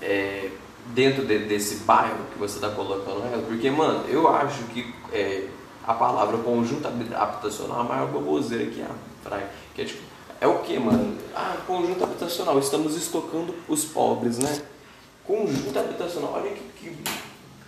é, 0.01 0.50
dentro 0.88 1.25
de, 1.25 1.39
desse 1.39 1.83
bairro 1.83 2.17
que 2.33 2.39
você 2.39 2.55
está 2.55 2.69
colocando 2.69 3.24
ela? 3.31 3.43
Porque, 3.43 3.69
mano, 3.69 4.05
eu 4.09 4.27
acho 4.27 4.63
que 4.65 4.93
é, 5.13 5.48
a 5.86 5.93
palavra 5.93 6.38
conjunto 6.39 6.88
habitacional 6.88 7.77
é 7.77 7.81
a 7.81 7.83
maior 7.83 8.07
baboseira 8.07 8.65
que 8.65 8.81
há. 8.81 9.39
Que 9.74 9.81
é, 9.81 9.86
tipo, 9.86 10.01
é 10.41 10.48
o 10.48 10.59
que, 10.59 10.77
mano? 10.79 11.17
Ah, 11.36 11.57
conjunto 11.67 12.03
habitacional, 12.03 12.57
estamos 12.59 12.95
estocando 12.95 13.53
os 13.67 13.86
pobres, 13.86 14.38
né? 14.38 14.62
Conjunto 15.29 15.77
habitacional, 15.77 16.33
olha 16.33 16.50
que, 16.50 16.89
que, 16.89 16.98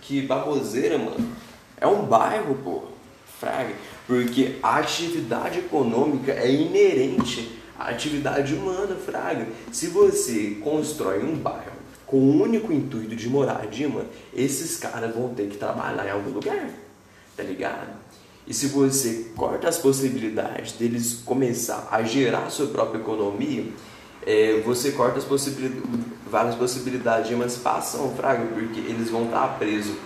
que 0.00 0.22
baboseira, 0.22 0.98
mano. 0.98 1.30
É 1.80 1.86
um 1.86 2.04
bairro, 2.04 2.56
pô. 2.56 2.82
Fraga. 3.38 3.72
Porque 4.04 4.56
a 4.60 4.78
atividade 4.78 5.60
econômica 5.60 6.32
é 6.32 6.50
inerente 6.50 7.56
à 7.78 7.90
atividade 7.90 8.52
humana, 8.52 8.96
Fraga. 8.96 9.46
Se 9.70 9.86
você 9.86 10.58
constrói 10.60 11.22
um 11.22 11.36
bairro 11.36 11.70
com 12.04 12.16
o 12.16 12.42
único 12.42 12.72
intuito 12.72 13.14
de 13.14 13.28
moradia, 13.28 13.88
mano, 13.88 14.08
esses 14.34 14.76
caras 14.76 15.14
vão 15.14 15.32
ter 15.32 15.46
que 15.46 15.56
trabalhar 15.56 16.04
em 16.04 16.10
algum 16.10 16.30
lugar, 16.30 16.68
tá 17.36 17.44
ligado? 17.44 17.96
E 18.44 18.52
se 18.52 18.66
você 18.66 19.30
corta 19.36 19.68
as 19.68 19.78
possibilidades 19.78 20.72
deles 20.72 21.22
começar 21.24 21.86
a 21.92 22.02
gerar 22.02 22.50
sua 22.50 22.66
própria 22.66 22.98
economia, 22.98 23.66
é, 24.26 24.60
você 24.64 24.92
corta 24.92 25.18
as 25.18 25.24
possibilidades, 25.24 25.82
várias 26.30 26.54
possibilidades 26.54 27.28
de 27.28 27.34
emancipação, 27.34 28.14
Fraga, 28.16 28.46
porque 28.54 28.80
eles 28.80 29.10
vão 29.10 29.24
estar 29.24 29.58
presos 29.58 29.96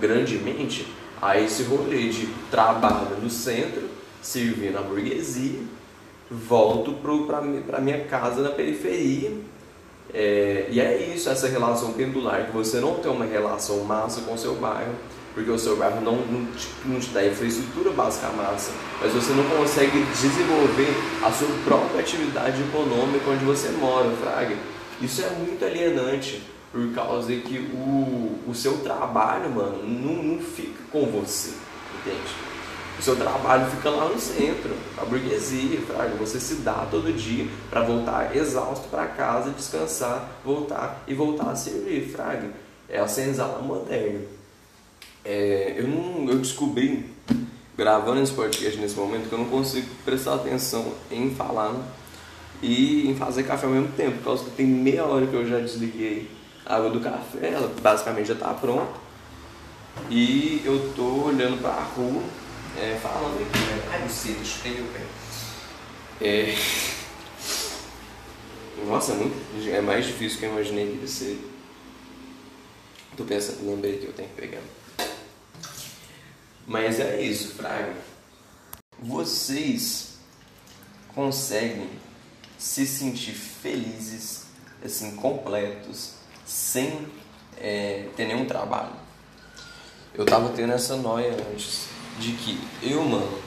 grandemente 0.00 0.92
a 1.20 1.40
esse 1.40 1.62
rolê 1.62 2.08
de 2.08 2.26
trabalho 2.50 3.16
no 3.22 3.30
centro, 3.30 3.82
servindo 4.20 4.76
a 4.76 4.82
burguesia, 4.82 5.60
volto 6.30 6.92
para 7.66 7.80
minha 7.80 8.04
casa 8.04 8.42
na 8.42 8.50
periferia. 8.50 9.32
É, 10.12 10.68
e 10.70 10.80
é 10.80 11.14
isso, 11.14 11.28
essa 11.28 11.48
relação 11.48 11.92
pendular, 11.92 12.46
que 12.46 12.52
você 12.52 12.80
não 12.80 12.94
tem 12.96 13.10
uma 13.10 13.24
relação 13.24 13.82
massa 13.84 14.20
com 14.22 14.36
seu 14.36 14.54
bairro, 14.54 14.94
porque 15.36 15.50
o 15.50 15.58
seu 15.58 15.76
bairro 15.76 16.00
não, 16.00 16.16
não, 16.16 16.46
te, 16.46 16.66
não 16.86 16.98
te 16.98 17.10
dá 17.10 17.26
infraestrutura 17.26 17.90
básica 17.90 18.28
massa, 18.28 18.72
mas 18.98 19.12
você 19.12 19.34
não 19.34 19.44
consegue 19.50 20.02
desenvolver 20.04 20.88
a 21.22 21.30
sua 21.30 21.46
própria 21.62 22.00
atividade 22.00 22.62
econômica 22.62 23.30
onde 23.30 23.44
você 23.44 23.68
mora, 23.72 24.10
Fraga. 24.12 24.56
Isso 24.98 25.20
é 25.20 25.28
muito 25.28 25.62
alienante, 25.62 26.42
por 26.72 26.90
causa 26.94 27.36
que 27.36 27.58
o, 27.58 28.38
o 28.48 28.54
seu 28.54 28.78
trabalho, 28.78 29.50
mano, 29.50 29.86
não, 29.86 30.22
não 30.22 30.40
fica 30.40 30.82
com 30.90 31.04
você, 31.04 31.52
entende? 32.00 32.32
O 32.98 33.02
seu 33.02 33.14
trabalho 33.14 33.70
fica 33.70 33.90
lá 33.90 34.08
no 34.08 34.18
centro, 34.18 34.74
a 34.96 35.04
burguesia, 35.04 35.82
fraga. 35.82 36.14
Você 36.14 36.40
se 36.40 36.54
dá 36.62 36.86
todo 36.90 37.12
dia 37.12 37.46
para 37.68 37.82
voltar 37.82 38.34
exausto 38.34 38.88
para 38.88 39.06
casa, 39.08 39.50
descansar, 39.50 40.30
voltar 40.42 41.04
e 41.06 41.12
voltar 41.12 41.50
a 41.50 41.54
servir, 41.54 42.08
fraga. 42.08 42.48
É 42.88 42.98
a 42.98 43.06
senzala 43.06 43.60
moderna. 43.60 44.35
É, 45.28 45.74
eu, 45.76 45.88
não, 45.88 46.30
eu 46.30 46.38
descobri, 46.38 47.04
gravando 47.76 48.22
esse 48.22 48.32
podcast 48.32 48.78
nesse 48.78 48.94
momento, 48.94 49.28
que 49.28 49.32
eu 49.32 49.38
não 49.40 49.46
consigo 49.46 49.88
prestar 50.04 50.36
atenção 50.36 50.94
em 51.10 51.34
falar 51.34 51.74
e 52.62 53.08
em 53.08 53.16
fazer 53.16 53.42
café 53.42 53.66
ao 53.66 53.72
mesmo 53.72 53.88
tempo, 53.96 54.18
por 54.18 54.24
causa 54.24 54.44
que 54.44 54.50
tem 54.50 54.66
meia 54.66 55.04
hora 55.04 55.26
que 55.26 55.34
eu 55.34 55.44
já 55.44 55.58
desliguei 55.58 56.30
a 56.64 56.76
água 56.76 56.90
do 56.90 57.00
café, 57.00 57.48
ela 57.48 57.74
basicamente 57.82 58.28
já 58.28 58.34
está 58.34 58.54
pronta. 58.54 59.04
E 60.08 60.62
eu 60.64 60.92
tô 60.94 61.24
olhando 61.24 61.60
para 61.60 61.72
a 61.72 61.82
rua, 61.82 62.22
é, 62.78 62.96
falando 63.02 63.42
aqui, 63.42 63.58
né? 63.58 63.82
Ai, 63.90 63.98
deixa 64.02 64.68
eu 64.68 64.74
meu 64.74 64.84
pé. 64.92 65.00
É... 66.24 66.56
Nossa, 68.86 69.12
é, 69.12 69.16
muito, 69.16 69.68
é 69.68 69.80
mais 69.80 70.06
difícil 70.06 70.38
que 70.38 70.44
eu 70.44 70.52
imaginei 70.52 70.86
que 70.86 71.00
ia 71.00 71.08
ser. 71.08 71.40
Tô 73.16 73.24
pensando, 73.24 73.66
lembrei 73.68 73.96
que 73.96 74.06
eu 74.06 74.12
tenho 74.12 74.28
que 74.28 74.40
pegar. 74.40 74.60
Mas 76.66 76.98
é 76.98 77.20
isso, 77.20 77.54
Fraga. 77.54 77.94
Vocês 78.98 80.16
conseguem 81.14 81.88
se 82.58 82.86
sentir 82.86 83.32
felizes, 83.32 84.46
assim, 84.84 85.14
completos, 85.14 86.14
sem 86.44 87.06
é, 87.58 88.08
ter 88.16 88.26
nenhum 88.26 88.46
trabalho. 88.46 88.92
Eu 90.12 90.24
tava 90.24 90.48
tendo 90.50 90.72
essa 90.72 90.96
noia 90.96 91.36
antes 91.52 91.86
de 92.18 92.32
que 92.32 92.58
eu, 92.82 93.04
mano, 93.04 93.38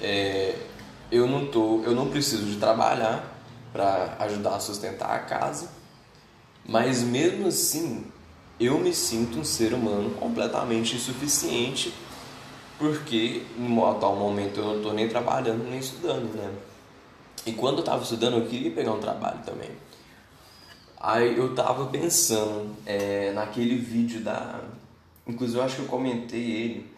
é, 0.00 0.56
eu 1.10 1.26
não 1.26 1.46
tô, 1.46 1.82
eu 1.82 1.94
não 1.94 2.10
preciso 2.10 2.44
de 2.44 2.56
trabalhar 2.56 3.32
para 3.72 4.16
ajudar 4.20 4.56
a 4.56 4.60
sustentar 4.60 5.10
a 5.10 5.20
casa, 5.20 5.70
mas 6.66 7.02
mesmo 7.02 7.48
assim 7.48 8.06
eu 8.60 8.78
me 8.78 8.94
sinto 8.94 9.38
um 9.38 9.44
ser 9.44 9.72
humano 9.72 10.10
completamente 10.10 10.94
insuficiente 10.94 11.92
porque 12.82 13.42
no 13.56 13.88
atual 13.88 14.16
momento 14.16 14.58
eu 14.58 14.64
não 14.64 14.76
estou 14.78 14.92
nem 14.92 15.08
trabalhando 15.08 15.62
nem 15.70 15.78
estudando, 15.78 16.34
né? 16.34 16.52
E 17.46 17.52
quando 17.52 17.76
eu 17.76 17.80
estava 17.80 18.02
estudando 18.02 18.38
eu 18.38 18.46
queria 18.46 18.72
pegar 18.72 18.92
um 18.92 18.98
trabalho 18.98 19.38
também. 19.46 19.70
Aí 20.98 21.38
eu 21.38 21.54
tava 21.54 21.86
pensando 21.86 22.74
é, 22.84 23.32
naquele 23.32 23.76
vídeo 23.76 24.20
da. 24.20 24.60
Inclusive 25.24 25.60
eu 25.60 25.64
acho 25.64 25.76
que 25.76 25.82
eu 25.82 25.86
comentei 25.86 26.40
ele 26.40 26.92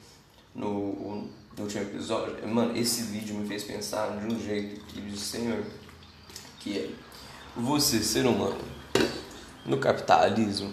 no, 0.55 1.29
no 1.55 1.63
último 1.63 1.83
episódio. 1.83 2.49
Mano, 2.49 2.75
esse 2.75 3.03
vídeo 3.03 3.37
me 3.37 3.47
fez 3.47 3.65
pensar 3.65 4.19
de 4.19 4.33
um 4.33 4.41
jeito 4.41 4.81
que 4.87 5.03
diz 5.03 5.21
Senhor, 5.21 5.63
que 6.61 6.79
é 6.79 6.91
você 7.55 8.03
ser 8.03 8.25
humano 8.25 8.57
no 9.67 9.77
capitalismo. 9.77 10.73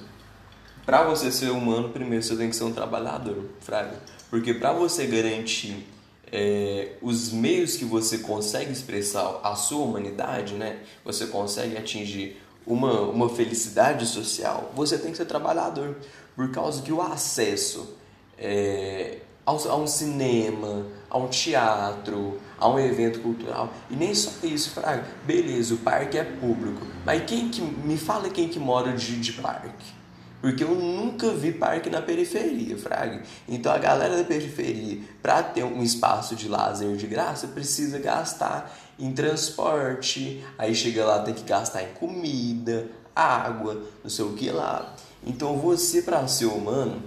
Para 0.85 1.03
você 1.03 1.29
ser 1.29 1.51
humano, 1.51 1.89
primeiro 1.89 2.23
você 2.23 2.37
tem 2.37 2.49
que 2.49 2.55
ser 2.55 2.63
um 2.63 2.71
trabalhador, 2.71 3.49
fraga. 3.59 4.20
Porque 4.31 4.53
para 4.53 4.71
você 4.71 5.05
garantir 5.05 5.85
é, 6.31 6.93
os 7.01 7.33
meios 7.33 7.75
que 7.75 7.83
você 7.83 8.19
consegue 8.19 8.71
expressar 8.71 9.41
a 9.43 9.55
sua 9.55 9.83
humanidade, 9.83 10.53
né? 10.53 10.79
Você 11.03 11.27
consegue 11.27 11.77
atingir 11.77 12.41
uma, 12.65 13.01
uma 13.01 13.27
felicidade 13.27 14.05
social, 14.05 14.71
você 14.73 14.97
tem 14.97 15.11
que 15.11 15.17
ser 15.17 15.25
trabalhador. 15.25 15.97
Por 16.33 16.49
causa 16.49 16.81
que 16.81 16.93
o 16.93 17.01
acesso 17.01 17.97
é, 18.37 19.17
ao, 19.45 19.57
a 19.67 19.75
um 19.75 19.85
cinema, 19.85 20.87
a 21.09 21.17
um 21.17 21.27
teatro, 21.27 22.39
a 22.57 22.69
um 22.69 22.79
evento 22.79 23.19
cultural, 23.19 23.69
e 23.89 23.97
nem 23.97 24.15
só 24.15 24.31
isso, 24.43 24.69
Fraga, 24.69 25.05
beleza, 25.25 25.73
o 25.73 25.77
parque 25.77 26.17
é 26.17 26.23
público, 26.23 26.87
mas 27.05 27.21
quem 27.25 27.49
que, 27.49 27.61
me 27.61 27.97
fala 27.97 28.29
quem 28.29 28.47
que 28.47 28.59
mora 28.59 28.93
de, 28.93 29.19
de 29.19 29.33
parque? 29.33 30.00
Porque 30.41 30.63
eu 30.63 30.73
nunca 30.73 31.31
vi 31.31 31.51
parque 31.51 31.89
na 31.89 32.01
periferia, 32.01 32.75
Fraga. 32.75 33.21
Então 33.47 33.71
a 33.71 33.77
galera 33.77 34.17
da 34.17 34.23
periferia, 34.23 34.99
para 35.21 35.43
ter 35.43 35.63
um 35.63 35.83
espaço 35.83 36.35
de 36.35 36.47
lazer 36.47 36.95
de 36.95 37.05
graça, 37.05 37.47
precisa 37.47 37.99
gastar 37.99 38.75
em 38.97 39.13
transporte, 39.13 40.43
aí 40.57 40.73
chega 40.73 41.05
lá 41.05 41.19
tem 41.19 41.35
que 41.35 41.43
gastar 41.43 41.83
em 41.83 41.93
comida, 41.93 42.87
água, 43.15 43.83
não 44.03 44.09
sei 44.09 44.25
o 44.25 44.33
que 44.33 44.49
lá. 44.49 44.95
Então 45.23 45.57
você, 45.57 46.01
para 46.01 46.27
ser 46.27 46.45
humano, 46.45 47.03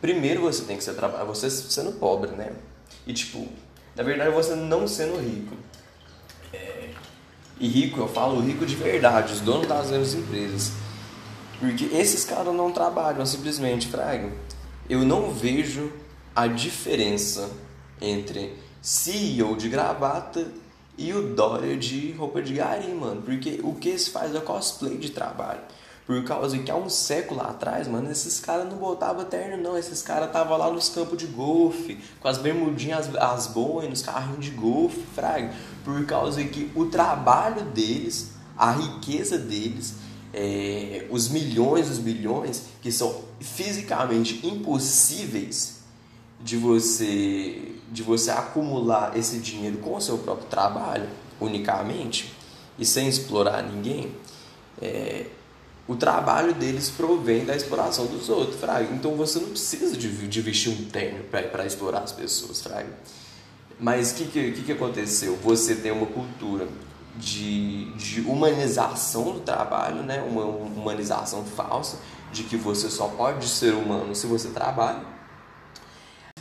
primeiro 0.00 0.42
você 0.42 0.62
tem 0.62 0.76
que 0.76 0.84
ser 0.84 0.94
você 1.26 1.50
sendo 1.50 1.92
pobre, 1.92 2.30
né? 2.30 2.52
E 3.04 3.12
tipo, 3.12 3.48
na 3.96 4.04
verdade 4.04 4.30
você 4.30 4.54
não 4.54 4.86
sendo 4.86 5.18
rico. 5.18 5.56
É... 6.52 6.90
E 7.58 7.66
rico, 7.66 7.98
eu 7.98 8.08
falo 8.08 8.40
rico 8.40 8.64
de 8.64 8.76
verdade, 8.76 9.32
os 9.32 9.40
donos 9.40 9.66
das 9.66 9.90
grandes 9.90 10.14
empresas 10.14 10.85
Porque 11.58 11.84
esses 11.86 12.24
caras 12.24 12.54
não 12.54 12.70
trabalham 12.70 13.24
simplesmente, 13.24 13.88
Fraga. 13.88 14.30
Eu 14.88 15.04
não 15.04 15.30
vejo 15.30 15.90
a 16.34 16.46
diferença 16.46 17.50
entre 18.00 18.54
CEO 18.82 19.56
de 19.56 19.68
gravata 19.68 20.46
e 20.98 21.12
o 21.12 21.34
Dória 21.34 21.76
de 21.76 22.12
roupa 22.12 22.42
de 22.42 22.54
gari, 22.54 22.92
mano. 22.92 23.22
Porque 23.22 23.60
o 23.62 23.74
que 23.74 23.90
eles 23.90 24.08
fazem 24.08 24.36
é 24.36 24.40
cosplay 24.40 24.96
de 24.96 25.10
trabalho. 25.10 25.60
Por 26.06 26.22
causa 26.22 26.56
que 26.58 26.70
há 26.70 26.76
um 26.76 26.88
século 26.88 27.40
atrás, 27.40 27.88
mano, 27.88 28.08
esses 28.12 28.38
caras 28.38 28.68
não 28.70 28.76
botavam 28.76 29.24
terno, 29.24 29.56
não. 29.60 29.76
Esses 29.76 30.02
caras 30.02 30.28
estavam 30.28 30.56
lá 30.56 30.70
nos 30.70 30.88
campos 30.88 31.18
de 31.18 31.26
golfe, 31.26 31.98
com 32.20 32.28
as 32.28 32.38
bermudinhas, 32.38 33.08
as, 33.16 33.16
as 33.16 33.54
nos 33.88 34.02
carrinhos 34.02 34.44
de 34.44 34.52
golfe, 34.52 35.02
fraga. 35.14 35.52
Por 35.84 36.06
causa 36.06 36.44
que 36.44 36.70
o 36.76 36.86
trabalho 36.86 37.62
deles, 37.62 38.30
a 38.56 38.70
riqueza 38.70 39.36
deles, 39.36 39.94
é, 40.32 41.06
os 41.10 41.28
milhões, 41.28 41.88
os 41.88 41.98
bilhões, 41.98 42.62
que 42.82 42.90
são 42.90 43.24
fisicamente 43.40 44.46
impossíveis 44.46 45.76
de 46.40 46.56
você, 46.56 47.72
de 47.90 48.02
você 48.02 48.30
acumular 48.30 49.16
esse 49.16 49.38
dinheiro 49.38 49.78
com 49.78 49.96
o 49.96 50.00
seu 50.00 50.18
próprio 50.18 50.48
trabalho, 50.48 51.08
unicamente, 51.40 52.32
e 52.78 52.84
sem 52.84 53.08
explorar 53.08 53.62
ninguém, 53.62 54.14
é, 54.80 55.26
o 55.88 55.94
trabalho 55.94 56.52
deles 56.52 56.90
provém 56.90 57.44
da 57.44 57.54
exploração 57.54 58.06
dos 58.06 58.28
outros, 58.28 58.60
Fraga. 58.60 58.92
Então 58.92 59.14
você 59.14 59.38
não 59.38 59.50
precisa 59.50 59.96
de, 59.96 60.26
de 60.26 60.40
vestir 60.40 60.70
um 60.70 60.84
terno 60.86 61.24
para 61.24 61.64
explorar 61.64 62.00
as 62.00 62.12
pessoas, 62.12 62.60
Fraga. 62.60 62.88
Mas 63.78 64.12
o 64.12 64.14
que, 64.16 64.52
que, 64.52 64.62
que 64.62 64.72
aconteceu? 64.72 65.36
Você 65.36 65.76
tem 65.76 65.92
uma 65.92 66.06
cultura 66.06 66.66
de, 67.18 67.92
de 67.92 68.20
humanização 68.22 69.32
do 69.32 69.40
trabalho, 69.40 70.02
né? 70.02 70.22
uma 70.22 70.44
humanização 70.44 71.44
falsa, 71.44 71.98
de 72.32 72.44
que 72.44 72.56
você 72.56 72.90
só 72.90 73.08
pode 73.08 73.48
ser 73.48 73.74
humano 73.74 74.14
se 74.14 74.26
você 74.26 74.48
trabalha 74.48 75.16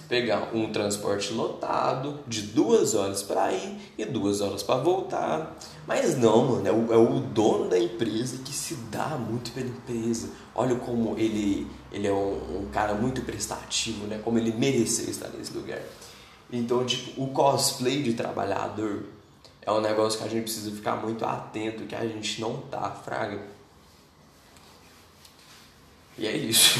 pegar 0.07 0.51
um 0.53 0.71
transporte 0.71 1.33
lotado 1.33 2.19
de 2.27 2.41
duas 2.41 2.93
horas 2.95 3.23
para 3.23 3.51
ir 3.51 3.77
e 3.97 4.05
duas 4.05 4.41
horas 4.41 4.63
para 4.63 4.77
voltar. 4.81 5.57
Mas 5.87 6.17
não, 6.17 6.45
mano, 6.45 6.67
é 6.67 6.71
o, 6.71 6.93
é 6.93 6.97
o, 6.97 7.19
dono 7.19 7.69
da 7.69 7.77
empresa 7.77 8.37
que 8.43 8.53
se 8.53 8.75
dá 8.91 9.17
muito 9.17 9.51
pela 9.51 9.67
empresa. 9.67 10.29
Olha 10.53 10.75
como 10.75 11.17
ele, 11.17 11.67
ele 11.91 12.07
é 12.07 12.13
um, 12.13 12.61
um 12.61 12.69
cara 12.71 12.93
muito 12.93 13.21
prestativo, 13.21 14.05
né? 14.07 14.19
Como 14.23 14.37
ele 14.37 14.51
mereceu 14.51 15.09
estar 15.09 15.29
nesse 15.29 15.53
lugar. 15.53 15.81
Então, 16.51 16.85
tipo, 16.85 17.21
o 17.21 17.27
cosplay 17.27 18.03
de 18.03 18.13
trabalhador 18.13 19.03
é 19.65 19.71
um 19.71 19.81
negócio 19.81 20.19
que 20.19 20.25
a 20.25 20.29
gente 20.29 20.43
precisa 20.43 20.71
ficar 20.71 20.95
muito 20.97 21.25
atento, 21.25 21.85
que 21.85 21.95
a 21.95 22.05
gente 22.05 22.39
não 22.39 22.57
tá, 22.57 22.91
fraga. 22.91 23.41
E 26.17 26.27
é 26.27 26.37
isso. 26.37 26.79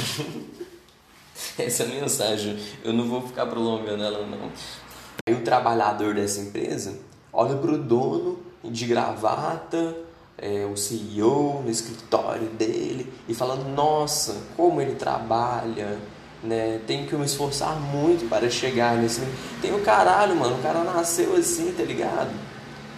essa 1.57 1.83
é 1.83 1.87
mensagem. 1.87 2.59
Eu 2.83 2.93
não 2.93 3.07
vou 3.09 3.21
ficar 3.25 3.47
prolongando 3.47 4.03
ela, 4.03 4.25
não. 4.25 4.51
Aí 5.27 5.33
o 5.33 5.43
trabalhador 5.43 6.13
dessa 6.13 6.39
empresa 6.39 6.99
olha 7.33 7.57
para 7.57 7.71
o 7.71 7.77
dono 7.77 8.39
de 8.63 8.85
gravata, 8.85 9.95
é, 10.37 10.65
o 10.65 10.77
CEO 10.77 11.63
no 11.63 11.69
escritório 11.71 12.49
dele 12.49 13.11
e 13.27 13.33
fala: 13.33 13.55
Nossa, 13.55 14.35
como 14.55 14.79
ele 14.79 14.93
trabalha, 14.93 15.97
né? 16.43 16.79
Tem 16.85 17.07
que 17.07 17.15
me 17.15 17.25
esforçar 17.25 17.79
muito 17.79 18.29
para 18.29 18.47
chegar 18.49 18.95
nesse. 18.97 19.21
Tem 19.59 19.73
o 19.73 19.81
caralho, 19.81 20.35
mano. 20.35 20.59
O 20.59 20.61
cara 20.61 20.83
nasceu 20.83 21.35
assim, 21.35 21.73
tá 21.73 21.83
ligado? 21.83 22.31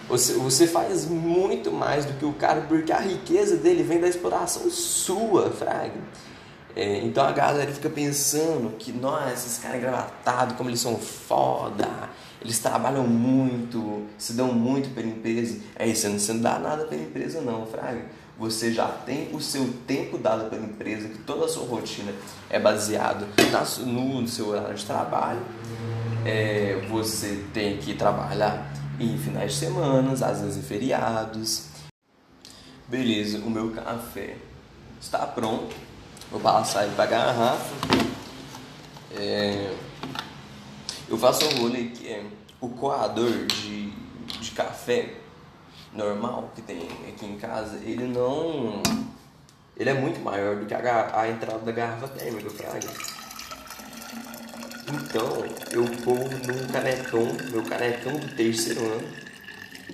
Você, 0.08 0.32
você 0.34 0.66
faz 0.66 1.06
muito 1.06 1.70
mais 1.70 2.06
do 2.06 2.14
que 2.14 2.24
o 2.24 2.32
cara, 2.32 2.62
porque 2.62 2.90
a 2.90 2.98
riqueza 2.98 3.56
dele 3.56 3.82
vem 3.82 4.00
da 4.00 4.08
exploração 4.08 4.70
sua, 4.70 5.50
Fraga. 5.50 6.00
É, 6.74 6.98
então 6.98 7.24
a 7.24 7.32
galera 7.32 7.70
fica 7.72 7.90
pensando 7.90 8.76
que, 8.78 8.92
nossa, 8.92 9.32
esses 9.32 9.58
caras 9.58 9.78
engravatados, 9.78 10.56
como 10.56 10.70
eles 10.70 10.80
são 10.80 10.96
foda, 10.96 11.88
eles 12.40 12.58
trabalham 12.58 13.06
muito, 13.06 14.06
se 14.16 14.32
dão 14.32 14.52
muito 14.54 14.94
pela 14.94 15.08
empresa. 15.08 15.58
É 15.76 15.86
isso, 15.86 16.08
você 16.08 16.32
não 16.32 16.40
dá 16.40 16.58
nada 16.58 16.84
pela 16.84 17.02
empresa 17.02 17.40
não, 17.40 17.66
Fraga. 17.66 18.06
Você 18.38 18.72
já 18.72 18.86
tem 18.86 19.34
o 19.34 19.40
seu 19.40 19.68
tempo 19.86 20.16
dado 20.16 20.48
pela 20.48 20.64
empresa, 20.64 21.08
que 21.08 21.18
toda 21.18 21.46
a 21.46 21.48
sua 21.48 21.66
rotina 21.66 22.12
é 22.48 22.58
baseada 22.58 23.26
no 23.84 24.26
seu 24.28 24.48
horário 24.50 24.76
de 24.76 24.86
trabalho. 24.86 25.40
É, 26.24 26.80
você 26.88 27.44
tem 27.52 27.78
que 27.78 27.94
trabalhar 27.94 28.67
em 28.98 29.18
finais 29.18 29.52
de 29.52 29.58
semana, 29.58 30.12
às 30.12 30.40
vezes 30.40 30.56
em 30.58 30.62
feriados. 30.62 31.68
Beleza, 32.88 33.38
o 33.38 33.50
meu 33.50 33.70
café 33.70 34.36
está 35.00 35.26
pronto 35.26 35.88
Vou 36.30 36.40
passar 36.40 36.84
ele 36.84 36.94
para 36.94 37.06
garrafa. 37.06 37.74
É, 39.16 39.74
eu 41.08 41.16
faço 41.16 41.46
um 41.46 41.62
rolê 41.62 41.84
que 41.84 42.06
é 42.06 42.22
o 42.60 42.68
coador 42.68 43.46
de, 43.46 43.90
de 44.38 44.50
café 44.50 45.14
normal 45.90 46.50
que 46.54 46.60
tem 46.60 46.82
aqui 47.08 47.24
em 47.24 47.38
casa, 47.38 47.78
ele 47.82 48.06
não. 48.06 48.82
Ele 49.74 49.88
é 49.88 49.94
muito 49.94 50.20
maior 50.20 50.56
do 50.56 50.66
que 50.66 50.74
a, 50.74 51.18
a 51.18 51.30
entrada 51.30 51.60
da 51.60 51.72
garrafa 51.72 52.08
térmica, 52.08 52.50
Fraga. 52.50 52.88
Então, 54.90 55.44
eu 55.70 55.84
vou 55.84 56.16
num 56.16 56.66
canecão, 56.72 57.26
meu 57.50 57.62
canecão 57.62 58.12
do 58.12 58.34
terceiro 58.34 58.80
ano, 58.80 59.08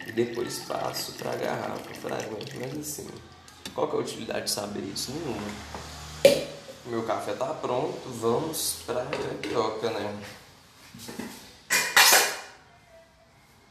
e 0.06 0.12
depois 0.12 0.60
passo 0.60 1.12
pra 1.14 1.34
garrafa, 1.34 1.92
Fraga. 1.94 2.28
Mas 2.60 2.78
assim, 2.78 3.08
qual 3.74 3.88
que 3.88 3.96
é 3.96 3.98
a 3.98 4.02
utilidade 4.02 4.44
de 4.44 4.50
saber 4.52 4.82
isso? 4.82 5.10
Nenhuma. 5.10 6.44
Meu 6.86 7.02
café 7.02 7.32
tá 7.32 7.46
pronto, 7.46 8.08
vamos 8.08 8.82
pra 8.86 9.04
crepioca, 9.06 9.90
né? 9.90 10.16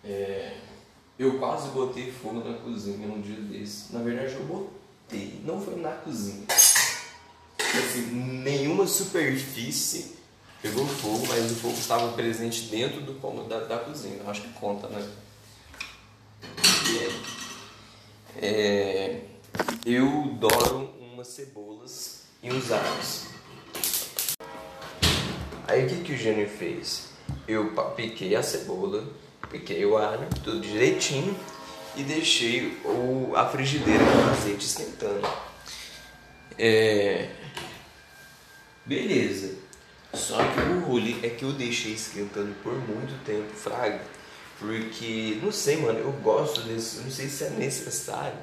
É, 0.04 0.58
eu 1.18 1.40
quase 1.40 1.70
botei 1.70 2.12
fogo 2.12 2.44
na 2.44 2.58
cozinha 2.58 3.08
um 3.08 3.22
dia 3.22 3.40
desse. 3.40 3.94
Na 3.94 4.02
verdade, 4.02 4.34
eu 4.34 4.44
botei, 4.44 5.42
não 5.46 5.62
foi 5.62 5.78
na 5.78 5.92
cozinha. 5.92 6.44
Assim, 7.58 8.08
nenhuma 8.44 8.86
superfície 8.86 10.13
pegou 10.64 10.88
fogo, 10.88 11.28
mas 11.28 11.52
o 11.52 11.56
fogo 11.56 11.78
estava 11.78 12.14
presente 12.14 12.62
dentro 12.70 13.02
do 13.02 13.16
cômodo 13.16 13.50
da, 13.50 13.60
da 13.60 13.78
cozinha. 13.80 14.16
Eu 14.24 14.30
acho 14.30 14.42
que 14.42 14.54
conta, 14.54 14.88
né? 14.88 15.06
É, 18.40 18.48
é, 18.48 19.22
eu 19.86 20.38
doro 20.40 20.90
umas 21.02 21.28
cebolas 21.28 22.24
e 22.42 22.50
os 22.50 22.72
alhos. 22.72 23.26
Aí 25.68 25.86
o 25.86 25.90
que, 25.90 26.04
que 26.04 26.14
o 26.14 26.18
Gênio 26.18 26.48
fez? 26.48 27.10
Eu 27.46 27.74
piquei 27.98 28.34
a 28.34 28.42
cebola, 28.42 29.06
piquei 29.52 29.86
o 29.86 29.98
alho, 29.98 30.28
tudo 30.46 30.62
direitinho 30.62 31.38
e 31.98 32.04
deixei 32.04 32.80
o, 32.86 33.34
a 33.36 33.50
frigideira 33.50 34.04
com 34.06 34.32
azeite 34.32 34.66
esquentando. 34.66 35.28
É... 36.58 37.30
Beleza. 38.86 39.63
Só 40.14 40.38
que 40.38 40.60
o 40.60 40.80
rolê 40.82 41.16
é 41.24 41.30
que 41.30 41.44
eu 41.44 41.52
deixei 41.52 41.94
esquentando 41.94 42.54
por 42.62 42.74
muito 42.74 43.24
tempo, 43.26 43.52
fraga. 43.56 44.02
Porque, 44.60 45.40
não 45.42 45.52
sei, 45.52 45.78
mano, 45.78 46.00
eu 46.00 46.12
gosto 46.12 46.62
desse. 46.62 47.02
Não 47.02 47.12
sei 47.12 47.28
se 47.28 47.44
é 47.46 47.50
necessário, 47.50 48.38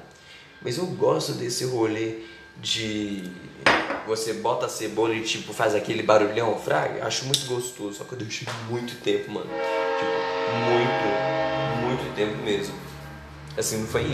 mas 0.61 0.77
eu 0.77 0.85
gosto 0.85 1.33
desse 1.33 1.65
rolê 1.65 2.19
de 2.61 3.23
você 4.05 4.33
bota 4.33 4.65
a 4.65 4.69
cebola 4.69 5.13
e 5.15 5.21
tipo 5.21 5.53
faz 5.53 5.73
aquele 5.73 6.03
barulhão, 6.03 6.59
fraga, 6.59 7.05
acho 7.05 7.25
muito 7.25 7.45
gostoso, 7.45 7.97
só 7.97 8.03
que 8.03 8.13
eu 8.13 8.19
deixei 8.19 8.47
muito 8.69 9.01
tempo, 9.01 9.31
mano. 9.31 9.49
Tipo, 9.49 10.11
muito, 10.69 11.87
muito 11.87 12.15
tempo 12.15 12.37
mesmo. 12.43 12.75
Assim, 13.57 13.77
não 13.77 13.87
foi 13.87 14.05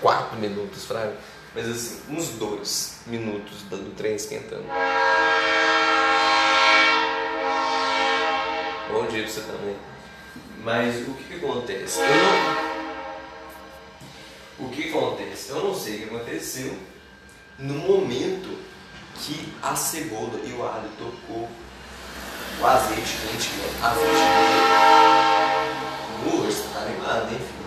quatro 0.00 0.38
minutos, 0.38 0.84
fraga, 0.84 1.14
mas 1.54 1.68
assim, 1.68 2.00
uns 2.10 2.30
dois 2.30 3.00
minutos 3.06 3.62
do 3.70 3.94
trem 3.94 4.14
esquentando. 4.16 4.64
Bom 8.92 9.06
dia 9.06 9.22
pra 9.22 9.32
você 9.32 9.40
também. 9.40 9.74
Mas 10.62 11.08
o 11.08 11.14
que, 11.14 11.24
que 11.24 11.34
acontece? 11.44 12.00
Eu 12.00 12.08
não... 14.58 14.66
O 14.66 14.68
que 14.68 14.90
acontece? 14.90 15.48
Eu 15.48 15.64
não 15.64 15.74
sei 15.74 15.94
o 15.94 15.98
que 15.98 16.14
aconteceu 16.14 16.76
no 17.58 17.74
momento 17.74 18.58
que 19.14 19.50
a 19.62 19.74
cebola 19.74 20.38
e 20.44 20.52
o 20.52 20.62
alho 20.62 20.90
tocou 20.98 21.48
o 22.60 22.66
azeite 22.66 23.16
quente, 23.22 23.48
a 23.82 23.90
frigideira. 23.92 24.82
Boa, 26.24 26.44
você 26.44 26.62
tá 26.74 26.84
ligado, 26.84 27.32
hein, 27.32 27.38
filho? 27.38 27.62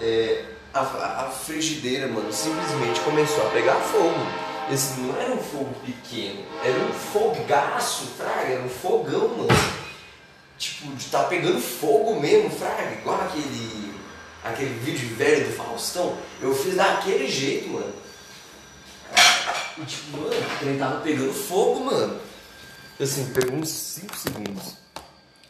É, 0.00 0.44
a, 0.74 0.80
a, 0.80 1.30
frigideira, 1.30 2.08
mano, 2.08 2.32
simplesmente 2.32 2.98
começou 3.00 3.46
a 3.46 3.50
pegar 3.50 3.76
fogo. 3.76 4.47
Esse 4.70 5.00
não 5.00 5.18
era 5.18 5.32
um 5.32 5.38
fogo 5.38 5.74
pequeno, 5.84 6.44
era 6.62 6.78
um 6.84 6.92
fogaço, 6.92 8.06
fraga, 8.18 8.52
era 8.52 8.62
um 8.62 8.68
fogão, 8.68 9.28
mano. 9.28 9.48
Tipo, 10.58 10.94
de 10.94 11.06
tá 11.06 11.24
pegando 11.24 11.60
fogo 11.60 12.20
mesmo, 12.20 12.50
fraga, 12.50 12.92
igual 12.92 13.20
aquele, 13.20 13.94
aquele 14.44 14.78
vídeo 14.80 15.16
velho 15.16 15.46
do 15.46 15.52
Faustão. 15.52 16.16
Eu 16.40 16.54
fiz 16.54 16.74
daquele 16.74 17.28
jeito, 17.28 17.68
mano. 17.68 17.92
E 19.78 19.84
tipo, 19.86 20.16
mano, 20.18 20.34
ele 20.60 20.78
tava 20.78 21.00
pegando 21.00 21.32
fogo, 21.32 21.84
mano. 21.84 22.20
Assim, 23.00 23.32
pegou 23.32 23.56
uns 23.56 23.68
5 23.68 24.16
segundos. 24.16 24.74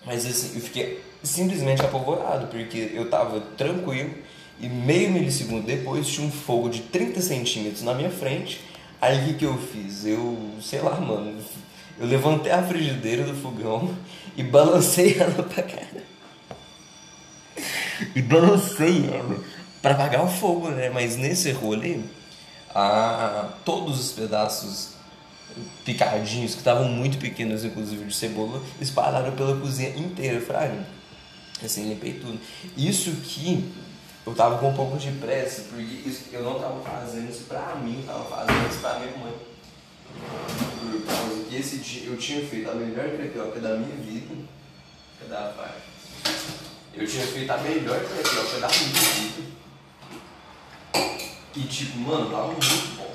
Mas 0.05 0.27
assim, 0.27 0.53
eu 0.55 0.61
fiquei 0.61 1.03
simplesmente 1.23 1.83
apavorado, 1.83 2.47
porque 2.47 2.93
eu 2.95 3.11
tava 3.11 3.41
tranquilo 3.57 4.15
e 4.61 4.69
meio 4.69 5.11
milissegundo 5.11 5.67
depois 5.67 6.07
tinha 6.07 6.27
um 6.27 6.31
fogo 6.31 6.69
de 6.69 6.83
30 6.83 7.21
centímetros 7.21 7.83
na 7.83 7.95
minha 7.95 8.11
frente. 8.11 8.61
Aí 9.01 9.21
o 9.21 9.25
que, 9.27 9.35
que 9.35 9.45
eu 9.45 9.57
fiz? 9.57 10.05
Eu, 10.05 10.37
sei 10.61 10.81
lá, 10.81 11.01
mano, 11.01 11.37
eu 11.99 12.07
levantei 12.07 12.51
a 12.51 12.63
frigideira 12.63 13.25
do 13.25 13.35
fogão 13.35 13.97
e 14.37 14.43
balancei 14.43 15.17
ela 15.19 15.43
pra 15.43 15.63
cara. 15.63 16.05
E 18.15 18.23
balancei 18.23 19.09
ela 19.13 19.41
para 19.81 19.95
apagar 19.95 20.25
o 20.25 20.29
fogo, 20.29 20.69
né? 20.71 20.91
Mas 20.91 21.17
nesse 21.17 21.53
rolê, 21.53 22.01
a, 22.75 23.51
todos 23.65 24.01
os 24.01 24.13
pedaços 24.13 24.91
picadinhos, 25.85 26.53
que 26.53 26.59
estavam 26.59 26.89
muito 26.89 27.19
pequenos, 27.19 27.65
inclusive 27.65 28.05
de 28.05 28.15
cebola, 28.15 28.63
espalharam 28.81 29.33
pela 29.33 29.59
cozinha 29.59 29.91
inteira, 29.91 30.41
fraga. 30.41 30.87
Assim, 31.65 31.89
limpei 31.89 32.15
tudo. 32.15 32.39
Isso 32.77 33.11
que 33.11 33.65
eu 34.29 34.35
tava 34.35 34.59
com 34.59 34.69
um 34.69 34.75
pouco 34.75 34.99
de 34.99 35.11
pressa, 35.13 35.63
porque 35.71 35.83
isso, 35.83 36.25
eu 36.33 36.43
não 36.43 36.61
tava 36.61 36.83
fazendo 36.83 37.31
isso 37.31 37.45
pra 37.45 37.77
mim, 37.77 38.05
tava 38.07 38.25
fazendo 38.25 38.69
isso 38.69 38.81
pra 38.81 38.99
minha 38.99 39.17
mãe. 39.17 39.35
Por 40.81 41.07
causa 41.07 41.45
que 41.45 41.57
esse 41.57 41.79
dia 41.79 42.11
eu 42.11 42.17
tinha 42.19 42.47
feito 42.47 42.71
a 42.71 42.75
melhor 42.75 43.09
crepioca 43.09 43.59
da 43.59 43.77
minha 43.77 43.97
vida. 43.97 44.35
Cadê 45.19 45.35
a 45.35 45.49
parte? 45.53 45.81
Eu 46.95 47.07
tinha 47.07 47.27
feito 47.27 47.51
a 47.51 47.57
melhor 47.57 48.01
crepioca 48.01 48.61
da 48.61 48.69
minha 48.69 49.01
vida. 49.15 49.49
E 51.57 51.63
tipo, 51.63 51.99
mano, 51.99 52.31
tava 52.31 52.49
muito 52.49 52.97
bom. 52.97 53.15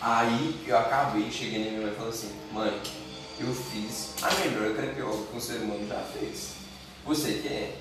Aí 0.00 0.64
eu 0.66 0.78
acabei, 0.78 1.30
cheguei 1.30 1.64
na 1.64 1.70
minha 1.70 1.82
mãe 1.82 1.92
e 1.92 1.94
falei 1.94 2.10
assim, 2.10 2.32
mãe, 2.52 2.82
eu 3.38 3.54
fiz 3.54 4.14
a 4.20 4.34
melhor 4.34 4.74
crepioca 4.74 5.30
que 5.30 5.36
um 5.36 5.40
ser 5.40 5.58
humano 5.58 5.86
já 5.86 6.00
fez. 6.00 6.54
Você 7.06 7.34
quer? 7.34 7.78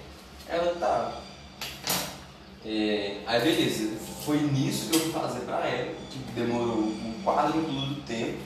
Ela 0.48 0.76
tá. 0.76 1.29
É, 2.66 3.22
aí 3.26 3.42
beleza, 3.42 3.98
foi 4.26 4.38
nisso 4.42 4.90
que 4.90 4.96
eu 4.96 5.00
fui 5.02 5.12
fazer 5.14 5.40
pra 5.42 5.66
ela, 5.66 5.94
que 6.12 6.20
demorou 6.36 6.78
um 6.78 7.14
quadro 7.24 7.62
do 7.62 8.02
tempo, 8.04 8.38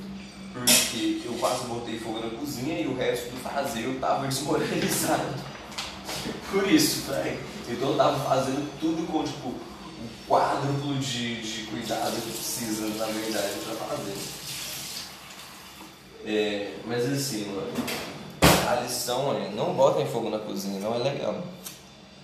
porque 0.53 1.21
eu 1.25 1.33
quase 1.39 1.65
botei 1.65 1.97
fogo 1.99 2.19
na 2.19 2.29
cozinha 2.29 2.79
e 2.79 2.87
o 2.87 2.95
resto 2.95 3.31
do 3.31 3.37
fazer 3.37 3.85
eu 3.85 3.99
tava 3.99 4.25
desmoralizado. 4.27 5.33
Por 6.51 6.71
isso, 6.71 7.11
velho. 7.11 7.39
Então 7.67 7.89
eu 7.89 7.97
tava 7.97 8.19
fazendo 8.23 8.79
tudo 8.79 9.07
com 9.11 9.23
tipo 9.23 9.47
um 9.49 10.27
quádruplo 10.29 10.95
de, 10.99 11.41
de 11.41 11.63
cuidado 11.63 12.15
que 12.21 12.31
precisa, 12.31 12.87
na 12.89 13.05
verdade, 13.05 13.53
pra 13.65 13.87
fazer. 13.87 14.17
É, 16.25 16.75
mas 16.85 17.11
assim, 17.11 17.47
mano, 17.47 17.73
a 18.69 18.81
lição 18.81 19.35
é 19.35 19.49
não 19.49 19.73
botem 19.73 20.05
fogo 20.05 20.29
na 20.29 20.39
cozinha, 20.39 20.79
não 20.79 20.93
é 20.93 20.99
legal. 20.99 21.43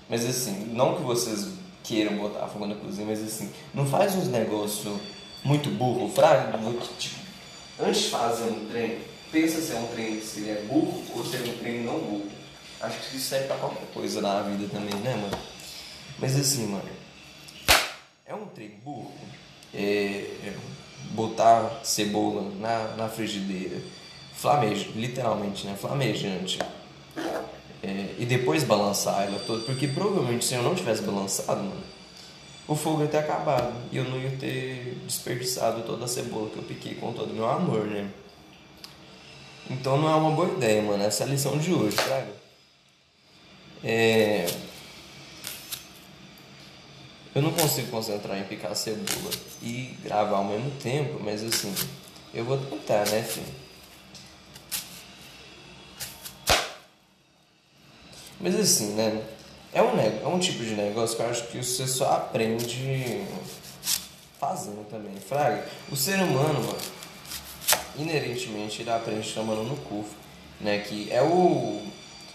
Mas 0.08 0.26
assim, 0.26 0.72
não 0.74 0.96
que 0.96 1.04
vocês 1.04 1.59
queiram 1.90 2.18
botar 2.18 2.48
fogo 2.48 2.68
na 2.68 2.76
cozinha, 2.76 3.08
mas 3.08 3.24
assim, 3.24 3.52
não 3.74 3.84
faz 3.84 4.16
uns 4.16 4.28
negócios 4.28 5.02
muito 5.44 5.72
burro, 5.72 6.08
fraco, 6.14 6.56
tipo, 7.00 7.16
antes 7.80 8.04
de 8.04 8.10
fazer 8.10 8.44
um 8.44 8.68
trem, 8.70 9.00
pensa 9.32 9.60
se 9.60 9.72
é 9.72 9.76
um 9.76 9.88
trem 9.88 10.22
se 10.22 10.42
ele 10.42 10.52
é 10.52 10.62
burro 10.68 11.04
ou 11.16 11.26
se 11.26 11.38
é 11.38 11.40
um 11.40 11.58
trem 11.58 11.84
não 11.84 12.00
burro. 12.00 12.30
Acho 12.80 12.96
que 13.00 13.18
isso 13.18 13.28
serve 13.28 13.48
pra 13.48 13.58
qualquer 13.58 13.88
coisa 13.92 14.22
na 14.22 14.44
vida 14.44 14.70
também, 14.72 14.94
né, 15.02 15.16
mano? 15.16 15.38
Mas 16.20 16.40
assim, 16.40 16.68
mano, 16.68 16.90
é 18.24 18.36
um 18.36 18.46
trem 18.46 18.70
burro 18.86 19.12
é, 19.74 19.80
é 20.46 20.54
botar 21.12 21.82
cebola 21.84 22.52
na, 22.60 22.96
na 22.96 23.10
frigideira, 23.10 23.82
flameja, 24.36 24.90
literalmente, 24.96 25.66
né? 25.66 25.76
Flamejante. 25.76 26.60
E 28.18 28.26
depois 28.26 28.64
balançar 28.64 29.24
ela 29.24 29.40
toda, 29.40 29.64
porque 29.64 29.88
provavelmente 29.88 30.46
se 30.46 30.56
eu 30.56 30.64
não 30.64 30.76
tivesse 30.76 31.02
balançado, 31.02 31.62
mano, 31.62 31.84
o 32.68 32.76
fogo 32.76 33.02
ia 33.02 33.08
ter 33.08 33.18
acabado 33.18 33.74
e 33.92 33.98
eu 33.98 34.04
não 34.04 34.20
ia 34.20 34.32
ter 34.32 34.96
desperdiçado 35.06 35.82
toda 35.84 36.06
a 36.06 36.08
cebola 36.08 36.50
que 36.50 36.58
eu 36.58 36.64
piquei 36.64 36.96
com 36.96 37.12
todo 37.14 37.32
o 37.32 37.34
meu 37.34 37.50
amor, 37.50 37.86
né? 37.86 38.10
Então 39.70 39.98
não 39.98 40.10
é 40.10 40.16
uma 40.16 40.32
boa 40.32 40.50
ideia, 40.50 40.82
mano. 40.82 41.04
Essa 41.04 41.24
é 41.24 41.28
a 41.28 41.30
lição 41.30 41.58
de 41.58 41.74
hoje, 41.74 41.96
sabe? 41.96 42.32
É... 43.84 44.46
Eu 47.34 47.42
não 47.42 47.52
consigo 47.52 47.90
concentrar 47.90 48.38
em 48.38 48.44
picar 48.44 48.76
cebola 48.76 49.32
e 49.62 49.96
gravar 50.04 50.38
ao 50.38 50.46
mesmo 50.46 50.72
tempo, 50.82 51.20
mas 51.24 51.44
assim, 51.44 51.74
eu 52.34 52.44
vou 52.44 52.58
tentar, 52.58 53.08
né, 53.08 53.24
filho? 53.24 53.69
Mas 58.40 58.56
assim, 58.60 58.94
né? 58.94 59.22
É 59.72 59.82
um, 59.84 60.00
é 60.00 60.28
um 60.28 60.40
tipo 60.40 60.64
de 60.64 60.74
negócio 60.74 61.16
que 61.16 61.22
eu 61.22 61.30
acho 61.30 61.48
que 61.48 61.64
você 61.64 61.86
só 61.86 62.14
aprende 62.14 63.24
fazendo 64.40 64.88
também. 64.90 65.16
Fraga, 65.18 65.64
o 65.92 65.96
ser 65.96 66.16
humano, 66.16 66.60
mano, 66.62 66.78
inerentemente 67.98 68.82
ele 68.82 68.90
aprende 68.90 69.32
tomando 69.32 69.64
no 69.64 69.76
cu, 69.78 70.06
né? 70.60 70.80
Que 70.80 71.12
é 71.12 71.22
o. 71.22 71.82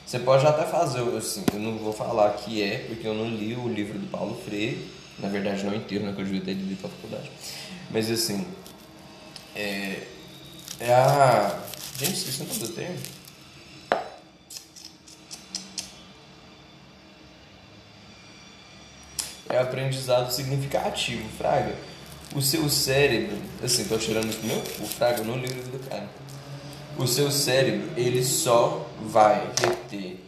Você 0.06 0.18
pode 0.18 0.46
até 0.46 0.64
fazer, 0.64 1.00
assim, 1.16 1.44
eu 1.52 1.58
não 1.58 1.78
vou 1.78 1.92
falar 1.92 2.30
que 2.34 2.62
é, 2.62 2.84
porque 2.86 3.08
eu 3.08 3.14
não 3.14 3.30
li 3.30 3.56
o 3.56 3.66
livro 3.66 3.98
do 3.98 4.06
Paulo 4.06 4.38
Freire, 4.44 4.86
na 5.18 5.28
verdade 5.28 5.64
não 5.64 5.74
inteiro, 5.74 6.04
né? 6.04 6.12
Que 6.12 6.20
eu 6.20 6.24
devia 6.24 6.42
ter 6.42 6.52
lido 6.52 6.78
pra 6.80 6.90
faculdade. 6.90 7.30
Mas 7.90 8.10
assim, 8.10 8.46
é. 9.56 10.02
É 10.78 10.92
a. 10.92 11.60
Gente, 11.98 12.14
esqueci 12.14 12.42
o 12.42 12.46
nome 12.46 12.58
do 12.58 12.68
termo. 12.68 12.98
É 19.54 19.58
aprendizado 19.58 20.30
significativo, 20.30 21.28
Fraga. 21.36 21.74
O 22.34 22.42
seu 22.42 22.68
cérebro, 22.68 23.36
assim, 23.62 23.84
tô 23.84 23.96
tirando 23.96 24.28
isso 24.28 24.40
meu, 24.42 24.58
o 24.58 24.86
Fraga 24.86 25.22
no 25.22 25.36
livro 25.36 25.62
do 25.70 25.88
cara. 25.88 26.08
O 26.98 27.06
seu 27.06 27.30
cérebro, 27.30 27.90
ele 27.96 28.24
só 28.24 28.88
vai 29.00 29.48
reter 29.60 30.18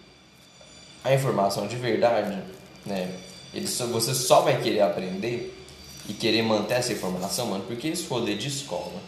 a 1.02 1.14
informação 1.14 1.66
de 1.66 1.76
verdade, 1.76 2.42
né? 2.84 3.10
Ele 3.52 3.66
só, 3.66 3.86
você 3.86 4.14
só 4.14 4.42
vai 4.42 4.60
querer 4.60 4.82
aprender 4.82 5.56
e 6.08 6.12
querer 6.12 6.42
manter 6.42 6.74
essa 6.74 6.92
informação, 6.92 7.46
mano, 7.46 7.64
porque 7.66 7.88
esse 7.88 8.06
rolê 8.06 8.34
de 8.34 8.48
escola, 8.48 9.00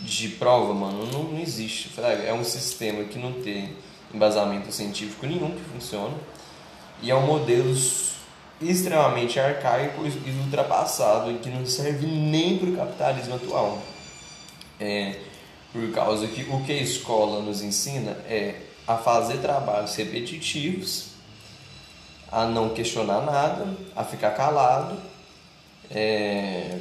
de 0.00 0.28
prova, 0.30 0.72
mano, 0.74 1.06
não, 1.06 1.24
não 1.24 1.40
existe, 1.40 1.88
Fraga. 1.88 2.22
É 2.22 2.32
um 2.32 2.44
sistema 2.44 3.04
que 3.04 3.18
não 3.18 3.32
tem 3.32 3.76
embasamento 4.12 4.70
científico 4.72 5.26
nenhum 5.26 5.50
que 5.50 5.64
funciona 5.72 6.14
e 7.02 7.10
é 7.10 7.14
um 7.14 7.26
modelo 7.26 7.74
extremamente 8.60 9.38
arcaico 9.38 10.04
e 10.04 10.30
ultrapassado 10.44 11.30
e 11.30 11.38
que 11.38 11.48
não 11.48 11.64
serve 11.66 12.06
nem 12.06 12.58
para 12.58 12.68
o 12.68 12.76
capitalismo 12.76 13.34
atual. 13.36 13.78
É, 14.80 15.16
por 15.72 15.90
causa 15.92 16.26
que 16.26 16.42
o 16.42 16.64
que 16.64 16.72
a 16.72 16.82
escola 16.82 17.42
nos 17.42 17.62
ensina 17.62 18.12
é 18.28 18.62
a 18.86 18.96
fazer 18.96 19.38
trabalhos 19.38 19.94
repetitivos, 19.96 21.08
a 22.32 22.46
não 22.46 22.70
questionar 22.70 23.20
nada, 23.20 23.76
a 23.94 24.02
ficar 24.02 24.30
calado. 24.30 24.98
É... 25.90 26.78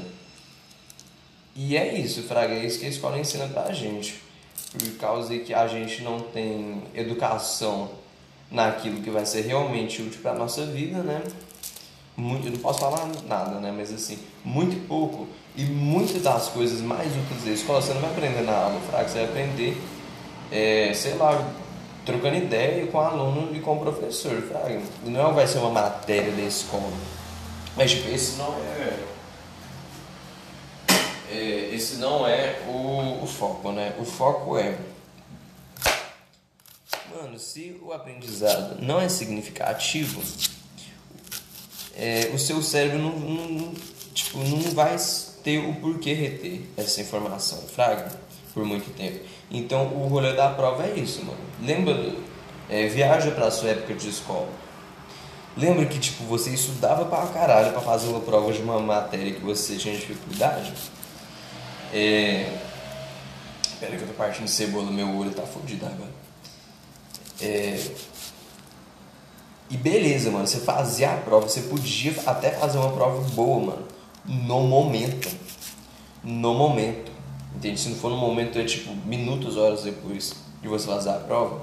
E 1.56 1.76
é 1.76 1.98
isso, 1.98 2.24
Fraga, 2.24 2.54
é 2.54 2.66
isso 2.66 2.80
que 2.80 2.86
a 2.86 2.90
escola 2.90 3.20
ensina 3.20 3.48
pra 3.48 3.74
gente. 3.74 4.22
Por 4.78 4.98
causa 4.98 5.38
que 5.38 5.54
a 5.54 5.68
gente 5.68 6.02
não 6.02 6.20
tem 6.20 6.84
educação 6.94 7.90
naquilo 8.50 9.02
que 9.02 9.10
vai 9.10 9.26
ser 9.26 9.42
realmente 9.42 10.02
útil 10.02 10.22
para 10.22 10.34
nossa 10.34 10.66
vida, 10.66 11.00
né? 11.00 11.22
Muito, 12.18 12.48
eu 12.48 12.52
não 12.52 12.60
posso 12.60 12.80
falar 12.80 13.08
nada, 13.28 13.60
né? 13.60 13.72
Mas 13.72 13.94
assim, 13.94 14.18
muito 14.44 14.88
pouco. 14.88 15.28
E 15.56 15.64
muitas 15.64 16.24
das 16.24 16.48
coisas 16.50 16.82
mais 16.82 17.16
úteis 17.16 17.46
da 17.46 17.52
escola 17.52 17.82
você 17.82 17.94
não 17.94 18.02
vai 18.02 18.10
aprender 18.10 18.42
na 18.42 18.54
aula 18.54 18.82
fraca, 18.90 19.08
você 19.08 19.20
vai 19.20 19.26
aprender, 19.26 19.82
é, 20.52 20.92
sei 20.96 21.14
lá, 21.14 21.48
trocando 22.04 22.36
ideia 22.36 22.88
com 22.88 22.98
o 22.98 23.02
aluno 23.02 23.56
e 23.56 23.60
com 23.60 23.76
o 23.76 23.80
professor. 23.80 24.44
Não 25.06 25.36
vai 25.36 25.46
ser 25.46 25.60
uma 25.60 25.70
matéria 25.70 26.32
da 26.32 26.42
escola. 26.42 26.92
Mas 27.76 27.92
tipo, 27.92 28.10
esse 28.10 28.38
não 28.38 28.56
é. 28.56 29.00
é 31.32 31.70
esse 31.72 31.98
não 31.98 32.28
é 32.28 32.60
o, 32.68 33.24
o 33.24 33.28
foco, 33.28 33.72
né? 33.72 33.94
O 34.00 34.06
foco 34.06 34.58
é. 34.58 34.76
Mano, 37.16 37.38
se 37.38 37.80
o 37.84 37.94
aprendizado 37.94 38.82
não 38.82 39.00
é 39.00 39.08
significativo, 39.08 40.22
é, 41.98 42.32
o 42.34 42.40
seu 42.40 42.62
cérebro 42.62 43.00
não, 43.00 43.12
não, 43.12 43.74
tipo, 44.14 44.38
não 44.38 44.60
vai 44.72 44.96
ter 45.44 45.60
o 45.60 45.74
porquê 45.76 46.14
reter 46.14 46.62
essa 46.78 47.02
informação, 47.02 47.60
fraga, 47.64 48.12
por 48.54 48.64
muito 48.64 48.94
tempo. 48.96 49.20
Então 49.50 49.88
o 49.88 50.08
rolê 50.08 50.34
da 50.34 50.50
prova 50.50 50.86
é 50.86 50.94
isso, 50.98 51.24
mano. 51.26 51.40
Lembra, 51.62 52.14
é, 52.70 52.88
viaja 52.88 53.32
pra 53.32 53.50
sua 53.50 53.70
época 53.70 53.96
de 53.96 54.10
escola. 54.10 54.50
Lembra 55.56 55.86
que 55.86 55.98
tipo, 56.00 56.24
você 56.26 56.52
estudava 56.52 57.06
pra 57.06 57.26
caralho 57.28 57.72
pra 57.72 57.82
fazer 57.82 58.10
uma 58.10 58.20
prova 58.20 58.54
de 58.54 58.62
uma 58.62 58.80
matéria 58.80 59.34
que 59.34 59.42
você 59.42 59.76
tinha 59.76 59.96
dificuldade? 59.96 60.72
É, 61.92 62.58
Espera 63.78 63.96
que 63.96 64.02
eu 64.02 64.08
tô 64.08 64.14
partindo 64.16 64.48
cebola, 64.48 64.90
meu 64.90 65.08
olho 65.16 65.30
tá 65.30 65.44
fudido 65.44 65.86
agora. 65.86 66.10
É... 67.40 67.80
E 69.70 69.76
beleza, 69.76 70.32
mano, 70.32 70.48
você 70.48 70.60
fazia 70.60 71.14
a 71.14 71.18
prova, 71.18 71.48
você 71.48 71.62
podia 71.62 72.16
até 72.26 72.52
fazer 72.52 72.78
uma 72.78 72.92
prova 72.92 73.22
boa, 73.32 73.66
mano, 73.66 73.86
no 74.26 74.62
momento. 74.62 75.30
No 76.24 76.54
momento. 76.54 77.12
Entende? 77.56 77.80
Se 77.80 77.90
não 77.90 77.98
for 77.98 78.10
no 78.10 78.18
momento, 78.18 78.58
é 78.58 78.64
tipo 78.64 78.94
minutos, 79.06 79.58
horas 79.58 79.84
depois 79.84 80.34
de 80.62 80.68
você 80.68 80.88
fazer 80.88 81.10
a 81.10 81.14
prova. 81.14 81.62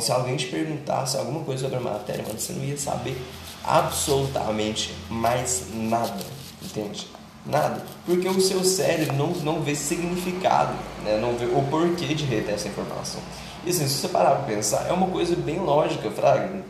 Se 0.00 0.12
alguém 0.12 0.36
te 0.36 0.46
perguntasse 0.46 1.16
alguma 1.16 1.44
coisa 1.44 1.64
sobre 1.64 1.76
a 1.76 1.80
matéria, 1.80 2.22
mano, 2.22 2.38
você 2.38 2.52
não 2.52 2.64
ia 2.64 2.76
saber 2.76 3.20
absolutamente 3.64 4.94
mais 5.10 5.66
nada. 5.74 6.24
Entende? 6.62 7.08
Nada. 7.44 7.82
Porque 8.06 8.28
o 8.28 8.40
seu 8.40 8.62
cérebro 8.62 9.14
não, 9.16 9.28
não 9.28 9.60
vê 9.60 9.74
significado, 9.74 10.72
né? 11.04 11.18
não 11.18 11.36
vê 11.36 11.46
o 11.46 11.62
porquê 11.70 12.14
de 12.14 12.24
reter 12.24 12.54
essa 12.54 12.68
informação. 12.68 13.20
E 13.64 13.70
assim, 13.70 13.88
se 13.88 13.94
você 13.94 14.08
parar 14.08 14.36
pra 14.36 14.44
pensar, 14.44 14.86
é 14.88 14.92
uma 14.92 15.08
coisa 15.08 15.34
bem 15.34 15.58
lógica, 15.58 16.10
Fraga. 16.10 16.62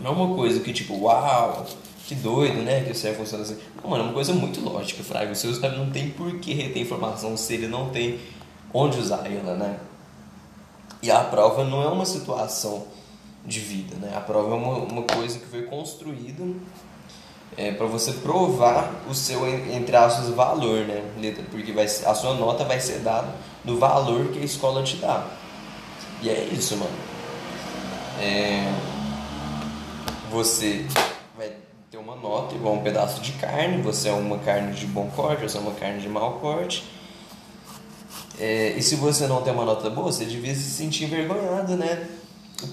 Não 0.00 0.10
é 0.10 0.14
uma 0.14 0.34
coisa 0.34 0.60
que 0.60 0.72
tipo, 0.72 0.94
uau, 0.98 1.66
que 2.06 2.14
doido, 2.14 2.62
né? 2.62 2.82
Que 2.84 2.92
o 2.92 2.94
cérebro 2.94 3.24
funciona 3.24 3.44
assim. 3.44 3.58
Não, 3.82 3.90
mano, 3.90 4.04
é 4.04 4.06
uma 4.06 4.14
coisa 4.14 4.32
muito 4.32 4.60
lógica, 4.60 5.02
Fraga. 5.02 5.32
O 5.32 5.36
seu 5.36 5.52
cérebro 5.54 5.84
não 5.84 5.90
tem 5.90 6.10
por 6.10 6.38
que 6.38 6.54
reter 6.54 6.80
informação 6.80 7.36
se 7.36 7.54
ele 7.54 7.66
não 7.66 7.90
tem 7.90 8.20
onde 8.72 8.98
usar 8.98 9.26
ela, 9.26 9.54
né? 9.54 9.78
E 11.02 11.10
a 11.10 11.20
prova 11.20 11.64
não 11.64 11.82
é 11.82 11.88
uma 11.88 12.04
situação 12.04 12.86
de 13.44 13.60
vida, 13.60 13.96
né? 13.96 14.12
A 14.16 14.20
prova 14.20 14.54
é 14.54 14.54
uma, 14.54 14.74
uma 14.78 15.02
coisa 15.02 15.38
que 15.38 15.46
foi 15.46 15.62
construída 15.62 16.44
é, 17.56 17.72
para 17.72 17.86
você 17.86 18.12
provar 18.12 18.92
o 19.08 19.14
seu, 19.14 19.46
entre 19.48 19.96
aspas, 19.96 20.28
valor, 20.28 20.84
né? 20.84 21.02
Porque 21.50 21.72
vai, 21.72 21.84
a 21.84 22.14
sua 22.14 22.34
nota 22.34 22.64
vai 22.64 22.80
ser 22.80 23.00
dada 23.00 23.34
do 23.64 23.78
valor 23.78 24.28
que 24.28 24.38
a 24.38 24.44
escola 24.44 24.82
te 24.82 24.96
dá. 24.96 25.26
E 26.22 26.30
é 26.30 26.48
isso, 26.52 26.76
mano. 26.76 26.90
É, 28.20 28.72
você 30.30 30.86
vai 31.36 31.52
ter 31.90 31.98
uma 31.98 32.16
nota 32.16 32.54
igual 32.54 32.74
um 32.74 32.82
pedaço 32.82 33.20
de 33.20 33.32
carne, 33.32 33.82
você 33.82 34.08
é 34.08 34.12
uma 34.12 34.38
carne 34.38 34.72
de 34.74 34.86
bom 34.86 35.10
corte, 35.14 35.42
você 35.42 35.56
é 35.56 35.60
uma 35.60 35.74
carne 35.74 36.00
de 36.00 36.08
mau 36.08 36.34
corte. 36.40 36.84
É, 38.38 38.74
e 38.76 38.82
se 38.82 38.96
você 38.96 39.26
não 39.26 39.42
tem 39.42 39.52
uma 39.52 39.64
nota 39.64 39.88
boa, 39.88 40.12
você 40.12 40.24
devia 40.24 40.54
se 40.54 40.70
sentir 40.70 41.04
envergonhado, 41.04 41.76
né? 41.76 42.08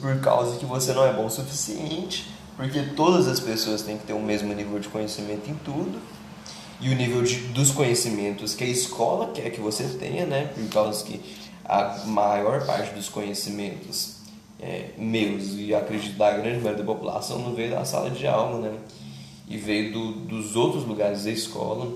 Por 0.02 0.20
causa 0.20 0.58
que 0.58 0.66
você 0.66 0.94
não 0.94 1.06
é 1.06 1.14
bom 1.14 1.26
o 1.26 1.30
suficiente 1.30 2.34
porque 2.56 2.82
todas 2.96 3.28
as 3.28 3.40
pessoas 3.40 3.82
têm 3.82 3.98
que 3.98 4.06
ter 4.06 4.14
o 4.14 4.20
mesmo 4.20 4.54
nível 4.54 4.80
de 4.80 4.88
conhecimento 4.88 5.50
em 5.50 5.56
tudo 5.56 6.00
e 6.80 6.90
o 6.90 6.96
nível 6.96 7.24
de, 7.24 7.36
dos 7.48 7.72
conhecimentos 7.72 8.54
que 8.54 8.64
a 8.64 8.68
escola 8.68 9.32
quer 9.34 9.50
que 9.50 9.60
você 9.60 9.84
tenha, 10.00 10.26
né? 10.26 10.52
Por 10.54 10.68
causa 10.70 11.04
que 11.04 11.20
a 11.66 12.04
maior 12.06 12.66
parte 12.66 12.94
dos 12.94 13.10
conhecimentos 13.10 14.18
é, 14.64 14.92
meus 14.98 15.56
e 15.56 15.76
acredito 15.76 16.18
da 16.18 16.32
grande 16.32 16.60
maioria 16.60 16.84
da 16.84 16.86
população 16.86 17.40
não 17.40 17.54
veio 17.54 17.72
da 17.72 17.84
sala 17.84 18.10
de 18.10 18.26
aula, 18.26 18.60
né? 18.60 18.78
E 19.46 19.58
veio 19.58 19.92
do, 19.92 20.12
dos 20.22 20.56
outros 20.56 20.86
lugares 20.86 21.26
da 21.26 21.32
escola, 21.32 21.92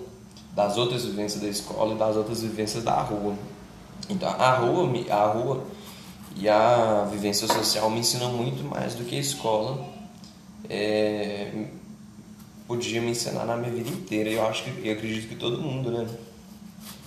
das 0.53 0.77
outras 0.77 1.06
vivências 1.06 1.41
da 1.41 1.47
escola 1.47 1.95
e 1.95 1.97
das 1.97 2.17
outras 2.17 2.41
vivências 2.41 2.84
da 2.84 3.01
rua. 3.01 3.36
Então 4.10 4.30
a 4.30 4.56
rua, 4.56 4.89
a 5.10 5.25
rua 5.27 5.63
e 6.36 6.49
a 6.49 7.08
vivência 7.10 7.47
social 7.47 7.89
me 7.89 7.99
ensinam 7.99 8.34
muito 8.34 8.63
mais 8.63 8.95
do 8.95 9.06
que 9.06 9.15
a 9.15 9.19
escola 9.19 9.88
é, 10.69 11.67
podia 12.67 12.99
me 12.99 13.12
ensinar 13.12 13.45
na 13.45 13.56
minha 13.56 13.71
vida 13.71 13.89
inteira. 13.89 14.30
Eu 14.30 14.45
acho 14.45 14.65
que, 14.65 14.86
eu 14.86 14.93
acredito 14.93 15.30
que 15.30 15.36
todo 15.36 15.58
mundo, 15.62 15.89
né? 15.89 16.06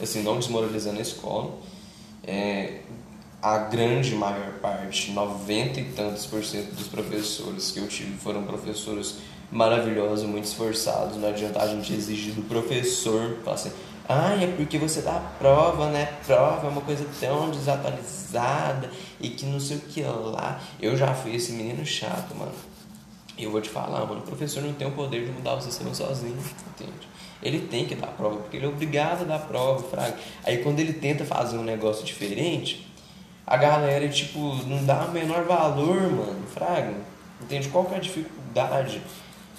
Assim, 0.01 0.23
não 0.23 0.39
desmoralizando 0.39 0.99
a 0.99 1.03
escola, 1.03 1.53
é, 2.25 2.81
a 3.43 3.59
grande 3.59 4.15
maior 4.15 4.53
parte, 4.61 5.13
90 5.13 5.81
e 5.81 5.85
tantos 5.93 6.27
por 6.27 6.45
cento 6.45 6.75
dos 6.75 6.89
professores 6.89 7.71
que 7.71 7.79
eu 7.79 7.89
tive 7.89 8.17
foram 8.19 8.43
professores 8.43 9.17
maravilhosos, 9.51 10.27
muito 10.27 10.45
esforçados. 10.45 11.17
Não 11.17 11.29
adianta 11.29 11.63
a 11.63 11.67
gente 11.67 11.93
exigir 11.93 12.35
do 12.35 12.43
professor, 12.43 13.39
falar 13.43 13.57
assim, 13.57 13.73
ah, 14.09 14.37
é 14.43 14.47
porque 14.57 14.77
você 14.77 15.01
dá 15.03 15.21
prova, 15.39 15.89
né? 15.89 16.07
Prova 16.27 16.67
é 16.67 16.71
uma 16.71 16.81
coisa 16.83 17.07
tão 17.19 17.51
desatualizada 17.51 18.91
e 19.21 19.31
que 19.31 19.47
não 19.47 19.61
sei 19.61 19.77
o 19.79 19.81
que 19.81 20.03
lá. 20.03 20.61
Eu 20.81 20.97
já 20.97 21.15
fui 21.15 21.35
esse 21.35 21.53
menino 21.53 21.85
chato, 21.87 22.35
mano. 22.37 22.53
E 23.39 23.45
eu 23.45 23.51
vou 23.51 23.61
te 23.61 23.71
falar, 23.71 24.05
mano, 24.05 24.21
o 24.21 24.25
professor 24.25 24.63
não 24.63 24.75
tem 24.75 24.87
o 24.87 24.91
poder 24.91 25.25
de 25.25 25.33
mudar 25.33 25.55
o 25.55 25.61
sistema 25.63 25.95
sozinho, 25.95 26.37
entende? 26.75 27.09
Ele 27.43 27.61
tem 27.61 27.87
que 27.87 27.95
dar 27.95 28.09
prova, 28.09 28.37
porque 28.37 28.59
ele 28.59 28.67
é 28.67 28.69
obrigado 28.69 29.23
a 29.23 29.25
dar 29.25 29.39
prova, 29.39 29.83
fraga. 29.83 30.17
Aí 30.45 30.59
quando 30.59 30.81
ele 30.81 30.93
tenta 30.93 31.25
fazer 31.25 31.57
um 31.57 31.63
negócio 31.63 32.05
diferente, 32.05 32.90
a 33.51 33.57
galera, 33.57 34.09
tipo, 34.09 34.39
não 34.69 34.85
dá 34.87 35.07
o 35.07 35.11
menor 35.11 35.45
valor, 35.45 36.03
mano, 36.03 36.47
fraga. 36.47 36.95
Entende? 37.43 37.69
Qual 37.69 37.85
que 37.85 37.95
é 37.95 37.97
a 37.97 38.01
dificuldade 38.01 39.03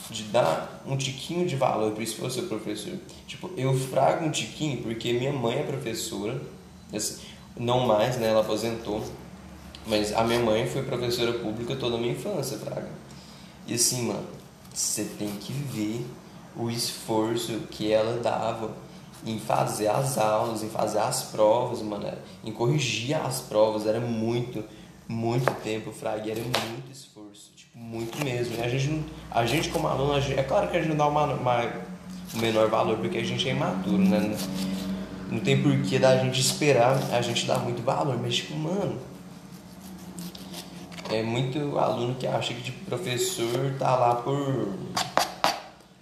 de 0.10 0.24
dar 0.24 0.82
um 0.86 0.96
tiquinho 0.96 1.46
de 1.46 1.58
valor 1.58 1.92
para 1.92 2.02
isso 2.02 2.16
for 2.16 2.32
seu 2.32 2.44
professor? 2.44 2.94
Tipo, 3.28 3.52
eu 3.58 3.78
frago 3.78 4.24
um 4.24 4.32
tiquinho 4.32 4.82
porque 4.82 5.12
minha 5.12 5.34
mãe 5.34 5.60
é 5.60 5.64
professora, 5.64 6.40
assim, 6.94 7.20
não 7.58 7.86
mais, 7.86 8.16
né, 8.16 8.30
ela 8.30 8.40
aposentou, 8.40 9.04
mas 9.86 10.14
a 10.14 10.24
minha 10.24 10.40
mãe 10.40 10.66
foi 10.66 10.84
professora 10.84 11.34
pública 11.34 11.76
toda 11.76 11.98
a 11.98 12.00
minha 12.00 12.14
infância, 12.14 12.58
fraga. 12.60 12.88
E 13.68 13.74
assim, 13.74 14.04
mano, 14.04 14.26
você 14.74 15.04
tem 15.04 15.32
que 15.32 15.52
ver 15.52 16.06
o 16.56 16.70
esforço 16.70 17.60
que 17.70 17.92
ela 17.92 18.22
dava 18.22 18.72
em 19.26 19.40
fazer 19.40 19.88
as 19.88 20.18
aulas, 20.18 20.64
em 20.64 20.70
fazer 20.70 21.00
as 21.00 21.24
provas, 21.24 21.82
mano, 21.82 22.12
em 22.44 22.52
corrigir 22.52 23.16
as 23.16 23.42
provas, 23.42 23.86
era 23.86 24.00
muito, 24.00 24.64
muito 25.08 25.52
tempo, 25.62 25.92
Frag, 25.92 26.30
era 26.30 26.42
muito 26.42 26.92
esforço, 26.92 27.52
tipo, 27.56 27.78
muito 27.78 28.24
mesmo. 28.24 28.56
E 28.58 28.62
a 28.62 28.68
gente, 28.68 29.06
a 29.30 29.46
gente 29.46 29.70
como 29.70 29.88
aluno, 29.88 30.20
gente, 30.20 30.40
é 30.40 30.44
claro 30.44 30.70
que 30.70 30.78
a 30.78 30.80
gente 30.80 30.90
não 30.90 30.98
dá 30.98 31.08
uma, 31.08 31.26
uma, 31.34 31.72
um 32.36 32.40
menor 32.40 32.70
valor, 32.70 32.98
porque 32.98 33.18
a 33.18 33.24
gente 33.24 33.48
é 33.48 33.52
imaturo, 33.52 33.98
né? 33.98 34.36
Não 35.30 35.40
tem 35.40 35.62
porquê 35.62 35.98
da 35.98 36.18
gente 36.18 36.42
esperar 36.42 36.98
a 37.14 37.22
gente 37.22 37.46
dar 37.46 37.60
muito 37.60 37.82
valor, 37.82 38.18
mas 38.22 38.36
tipo, 38.36 38.56
mano, 38.56 39.00
é 41.10 41.24
muito 41.24 41.78
aluno 41.78 42.16
que 42.16 42.28
acha 42.28 42.54
que 42.54 42.64
tipo, 42.64 42.86
professor 42.86 43.76
tá 43.78 43.96
lá 43.96 44.16
por 44.16 44.74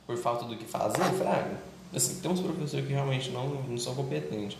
por 0.10 0.17
falta 0.17 0.45
do 0.45 0.55
que 0.55 0.65
fazer, 0.65 1.03
fraga. 1.19 1.68
Assim, 1.93 2.19
tem 2.21 2.32
uns 2.32 2.39
professores 2.39 2.86
que 2.86 2.93
realmente 2.93 3.32
não, 3.32 3.47
não 3.47 3.78
são 3.78 3.95
competentes. 3.95 4.58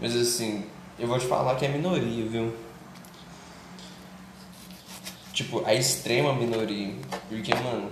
Mas 0.00 0.14
assim, 0.14 0.64
eu 0.98 1.06
vou 1.06 1.18
te 1.18 1.26
falar 1.26 1.56
que 1.56 1.64
é 1.64 1.68
minoria, 1.68 2.26
viu? 2.26 2.54
Tipo, 5.32 5.64
a 5.64 5.74
extrema 5.74 6.32
minoria. 6.34 6.94
Porque, 7.28 7.54
mano, 7.54 7.88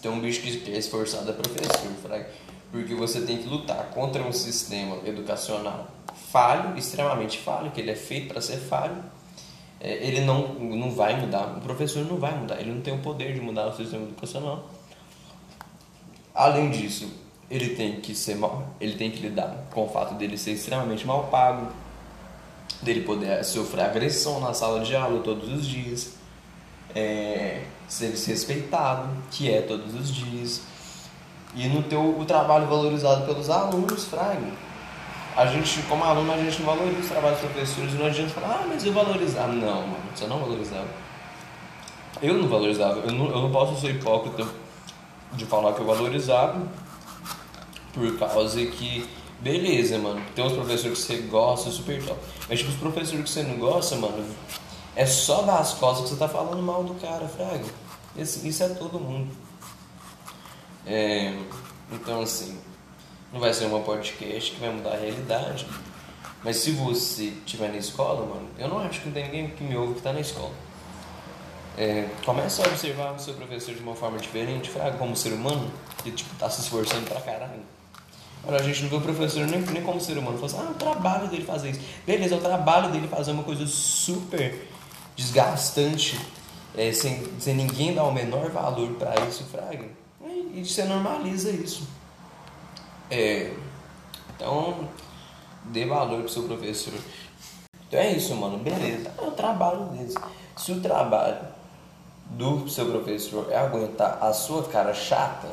tem 0.00 0.10
um 0.10 0.20
bicho 0.20 0.40
que 0.40 0.70
é 0.72 0.78
esforçado 0.78 1.30
é 1.30 1.32
professor, 1.34 1.90
fraga. 2.02 2.30
Porque 2.70 2.94
você 2.94 3.22
tem 3.22 3.38
que 3.38 3.48
lutar 3.48 3.90
contra 3.90 4.22
um 4.22 4.32
sistema 4.32 4.98
educacional 5.06 5.88
falho, 6.30 6.76
extremamente 6.76 7.38
falho, 7.38 7.70
que 7.70 7.80
ele 7.80 7.90
é 7.90 7.94
feito 7.94 8.28
para 8.28 8.40
ser 8.40 8.58
falho 8.58 9.02
é, 9.80 9.92
ele 10.06 10.22
não, 10.22 10.54
não 10.54 10.90
vai 10.90 11.20
mudar, 11.20 11.56
o 11.56 11.60
professor 11.60 12.04
não 12.04 12.16
vai 12.16 12.36
mudar, 12.36 12.60
ele 12.60 12.72
não 12.72 12.80
tem 12.80 12.94
o 12.94 12.98
poder 12.98 13.32
de 13.32 13.40
mudar 13.40 13.68
o 13.68 13.76
sistema 13.76 14.02
educacional. 14.04 14.68
Além 16.38 16.70
disso, 16.70 17.12
ele 17.50 17.70
tem 17.70 18.00
que 18.00 18.14
ser 18.14 18.36
mal, 18.36 18.68
ele 18.80 18.94
tem 18.94 19.10
que 19.10 19.18
lidar 19.18 19.66
com 19.72 19.86
o 19.86 19.88
fato 19.88 20.14
dele 20.14 20.38
ser 20.38 20.52
extremamente 20.52 21.04
mal 21.04 21.24
pago, 21.24 21.66
dele 22.80 23.00
poder 23.00 23.44
sofrer 23.44 23.86
agressão 23.86 24.38
na 24.38 24.54
sala 24.54 24.84
de 24.84 24.94
aula 24.94 25.20
todos 25.20 25.52
os 25.52 25.66
dias, 25.66 26.14
é, 26.94 27.64
ser 27.88 28.12
desrespeitado, 28.12 29.08
que 29.32 29.50
é 29.52 29.62
todos 29.62 29.92
os 29.96 30.14
dias, 30.14 30.62
e 31.56 31.66
não 31.66 31.82
ter 31.82 31.96
o, 31.96 32.20
o 32.20 32.24
trabalho 32.24 32.68
valorizado 32.68 33.26
pelos 33.26 33.50
alunos, 33.50 34.04
fraga 34.04 34.68
a 35.36 35.46
gente, 35.46 35.82
como 35.88 36.04
aluno, 36.04 36.32
a 36.32 36.36
gente 36.36 36.62
não 36.62 36.74
valoriza 36.74 37.00
o 37.00 37.08
trabalho 37.08 37.36
dos 37.36 37.50
professores, 37.50 37.94
não 37.94 38.06
adianta 38.06 38.30
falar, 38.30 38.60
ah, 38.60 38.66
mas 38.68 38.84
eu 38.84 38.92
valorizava. 38.92 39.52
Não, 39.52 39.82
mano, 39.82 39.96
você 40.14 40.26
não 40.26 40.38
valorizava. 40.38 40.88
Eu 42.22 42.34
não 42.34 42.48
valorizava, 42.48 43.00
eu 43.00 43.12
não, 43.12 43.26
eu 43.26 43.42
não 43.42 43.50
posso 43.52 43.80
ser 43.80 43.90
hipócrita 43.90 44.44
de 45.32 45.44
falar 45.46 45.74
que 45.74 45.80
eu 45.80 45.86
valorizava, 45.86 46.66
por 47.92 48.18
causa 48.18 48.64
que, 48.66 49.08
beleza, 49.40 49.98
mano, 49.98 50.20
tem 50.34 50.44
uns 50.44 50.52
professores 50.52 51.04
que 51.04 51.12
você 51.12 51.16
gosta, 51.22 51.70
super 51.70 52.04
top. 52.04 52.20
Mas 52.48 52.58
tipo, 52.58 52.70
os 52.70 52.78
professores 52.78 53.24
que 53.24 53.30
você 53.30 53.42
não 53.42 53.56
gosta, 53.58 53.96
mano, 53.96 54.24
é 54.94 55.06
só 55.06 55.42
dar 55.42 55.58
as 55.58 55.74
costas 55.74 56.04
que 56.04 56.10
você 56.10 56.18
tá 56.18 56.28
falando 56.28 56.62
mal 56.62 56.82
do 56.84 56.94
cara, 56.94 57.28
fraga. 57.28 57.64
Isso, 58.16 58.46
isso 58.46 58.62
é 58.62 58.68
todo 58.70 58.98
mundo. 58.98 59.30
É, 60.86 61.36
então, 61.92 62.22
assim, 62.22 62.58
não 63.32 63.40
vai 63.40 63.52
ser 63.52 63.66
uma 63.66 63.80
podcast 63.80 64.52
que 64.52 64.60
vai 64.60 64.70
mudar 64.70 64.94
a 64.94 64.96
realidade. 64.96 65.66
Mas 66.42 66.56
se 66.56 66.70
você 66.72 67.24
estiver 67.24 67.68
na 67.68 67.78
escola, 67.78 68.24
mano, 68.26 68.48
eu 68.58 68.68
não 68.68 68.78
acho 68.78 69.00
que 69.00 69.06
não 69.06 69.12
tem 69.12 69.24
ninguém 69.24 69.50
que 69.50 69.64
me 69.64 69.76
ouve 69.76 69.92
que 69.92 69.98
está 69.98 70.12
na 70.12 70.20
escola. 70.20 70.52
É, 71.78 72.08
começa 72.24 72.64
a 72.64 72.66
observar 72.66 73.14
o 73.14 73.20
seu 73.20 73.34
professor 73.34 73.72
de 73.72 73.80
uma 73.80 73.94
forma 73.94 74.18
diferente, 74.18 74.68
fraga 74.68 74.98
como 74.98 75.14
ser 75.14 75.32
humano, 75.32 75.70
que 76.02 76.10
tipo, 76.10 76.34
tá 76.34 76.50
se 76.50 76.62
esforçando 76.62 77.08
pra 77.08 77.20
caralho. 77.20 77.62
A 78.48 78.62
gente 78.62 78.82
não 78.82 78.88
vê 78.88 78.96
o 78.96 79.00
professor 79.00 79.46
nem, 79.46 79.60
nem 79.60 79.82
como 79.84 80.00
ser 80.00 80.18
humano. 80.18 80.38
Fala 80.38 80.46
assim, 80.46 80.58
ah, 80.60 80.66
é 80.66 80.70
o 80.72 80.74
trabalho 80.74 81.28
dele 81.28 81.44
fazer 81.44 81.70
isso. 81.70 81.80
Beleza, 82.04 82.34
é 82.34 82.38
o 82.38 82.40
trabalho 82.40 82.90
dele 82.90 83.06
fazer 83.06 83.30
uma 83.30 83.44
coisa 83.44 83.64
super 83.68 84.66
desgastante, 85.14 86.18
é, 86.76 86.90
sem, 86.90 87.22
sem 87.38 87.54
ninguém 87.54 87.94
dar 87.94 88.04
o 88.04 88.12
menor 88.12 88.50
valor 88.50 88.90
para 88.94 89.14
isso, 89.26 89.44
Fraga. 89.44 89.86
E, 90.24 90.60
e 90.60 90.64
você 90.64 90.82
normaliza 90.82 91.50
isso. 91.50 91.86
É, 93.08 93.52
então, 94.34 94.88
dê 95.64 95.86
valor 95.86 96.22
pro 96.22 96.28
seu 96.28 96.42
professor. 96.42 96.94
Então 97.86 98.00
é 98.00 98.10
isso, 98.10 98.34
mano. 98.34 98.58
Beleza. 98.58 99.12
É 99.16 99.22
o 99.22 99.30
trabalho 99.30 99.84
deles. 99.86 100.14
Se 100.56 100.72
o 100.72 100.80
trabalho 100.80 101.57
do 102.30 102.68
seu 102.68 102.86
professor 102.86 103.46
é 103.50 103.56
aguentar 103.56 104.18
a 104.20 104.32
sua 104.32 104.62
cara 104.64 104.92
chata 104.92 105.48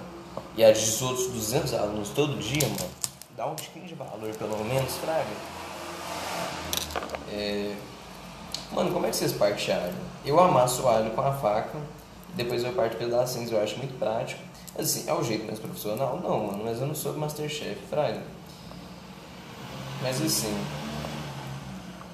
e 0.57 0.63
a 0.63 0.71
dos 0.71 1.01
outros 1.01 1.27
200 1.27 1.73
alunos 1.73 2.09
todo 2.09 2.37
dia, 2.37 2.67
mano, 2.67 2.89
dá 3.35 3.47
um 3.47 3.55
tiquinho 3.55 3.85
de 3.85 3.95
valor, 3.95 4.33
pelo 4.37 4.63
menos, 4.63 4.95
fraga. 4.95 5.25
É... 7.31 7.75
Mano, 8.71 8.91
como 8.91 9.05
é 9.05 9.09
que 9.09 9.15
vocês 9.15 9.33
partem 9.33 9.73
alho? 9.73 9.93
Eu 10.25 10.39
amasso 10.39 10.83
o 10.83 10.87
alho 10.87 11.11
com 11.11 11.21
a 11.21 11.31
faca, 11.31 11.77
depois 12.33 12.63
eu 12.63 12.73
parto 12.73 12.97
pedacinhos, 12.97 13.51
eu 13.51 13.61
acho 13.61 13.77
muito 13.77 13.97
prático. 13.97 14.41
Assim, 14.77 15.09
é 15.09 15.13
o 15.13 15.23
jeito 15.23 15.45
mais 15.45 15.59
profissional? 15.59 16.19
Não, 16.21 16.47
mano, 16.47 16.63
mas 16.65 16.81
eu 16.81 16.87
não 16.87 16.95
sou 16.95 17.13
Masterchef, 17.13 17.79
fraga. 17.89 18.21
Mas 20.01 20.21
assim, 20.21 20.53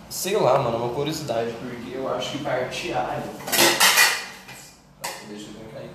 sei 0.10 0.38
lá, 0.38 0.60
mano, 0.60 0.78
uma 0.78 0.94
curiosidade, 0.94 1.52
porque 1.60 1.98
eu 1.98 2.14
acho 2.14 2.32
que 2.32 2.44
partir 2.44 2.94
alho. 2.94 3.91
Deixa 5.32 5.48
eu 5.48 5.72
ver 5.72 5.78
aí. 5.78 5.90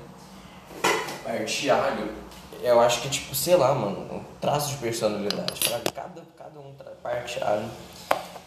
Partir 1.25 1.71
alho, 1.71 2.15
eu 2.63 2.81
acho 2.81 3.03
que, 3.03 3.11
tipo, 3.11 3.35
sei 3.35 3.57
lá, 3.57 3.75
mano, 3.75 4.15
um 4.15 4.25
traço 4.41 4.71
de 4.73 4.79
personalidade. 4.79 5.69
Fraga. 5.69 5.91
Cada, 5.93 6.23
cada 6.37 6.61
um 6.61 6.75
parte 7.03 7.43
alho, 7.43 7.69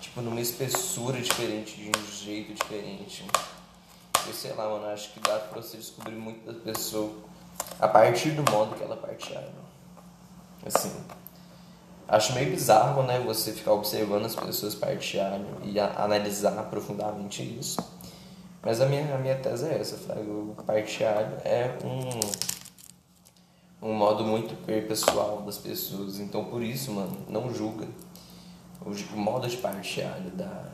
tipo, 0.02 0.22
numa 0.22 0.42
espessura 0.42 1.22
diferente, 1.22 1.76
de 1.76 1.90
um 1.90 2.12
jeito 2.12 2.54
diferente. 2.54 3.26
Eu 4.26 4.34
sei 4.34 4.54
lá, 4.54 4.68
mano, 4.68 4.88
acho 4.88 5.12
que 5.12 5.20
dá 5.20 5.40
pra 5.40 5.62
você 5.62 5.78
descobrir 5.78 6.16
muito 6.16 6.46
da 6.46 6.60
pessoa 6.60 7.12
a 7.80 7.88
partir 7.88 8.32
do 8.32 8.50
modo 8.52 8.76
que 8.76 8.84
ela 8.84 8.98
parte 8.98 9.36
alho. 9.36 9.50
Assim. 10.66 10.94
Acho 12.08 12.34
meio 12.34 12.50
bizarro, 12.50 13.04
né, 13.04 13.20
você 13.20 13.54
ficar 13.54 13.74
observando 13.74 14.26
as 14.26 14.36
pessoas 14.36 14.74
partilharem 14.74 15.46
e 15.64 15.80
analisar 15.80 16.52
profundamente 16.64 17.44
isso. 17.44 17.78
Mas 18.62 18.82
a 18.82 18.86
minha, 18.86 19.16
a 19.16 19.18
minha 19.18 19.36
tese 19.36 19.68
é 19.68 19.80
essa, 19.80 20.14
O 20.14 20.56
partilhar 20.66 21.42
é 21.46 21.78
um, 21.84 23.90
um 23.90 23.94
modo 23.94 24.24
muito 24.24 24.56
pessoal 24.88 25.42
das 25.44 25.58
pessoas. 25.58 26.20
Então, 26.20 26.46
por 26.46 26.62
isso, 26.62 26.92
mano, 26.92 27.18
não 27.30 27.54
julga 27.54 27.88
o, 28.82 28.90
o 28.90 29.20
modo 29.20 29.48
de 29.48 29.58
partilhar 29.58 30.20
da, 30.34 30.66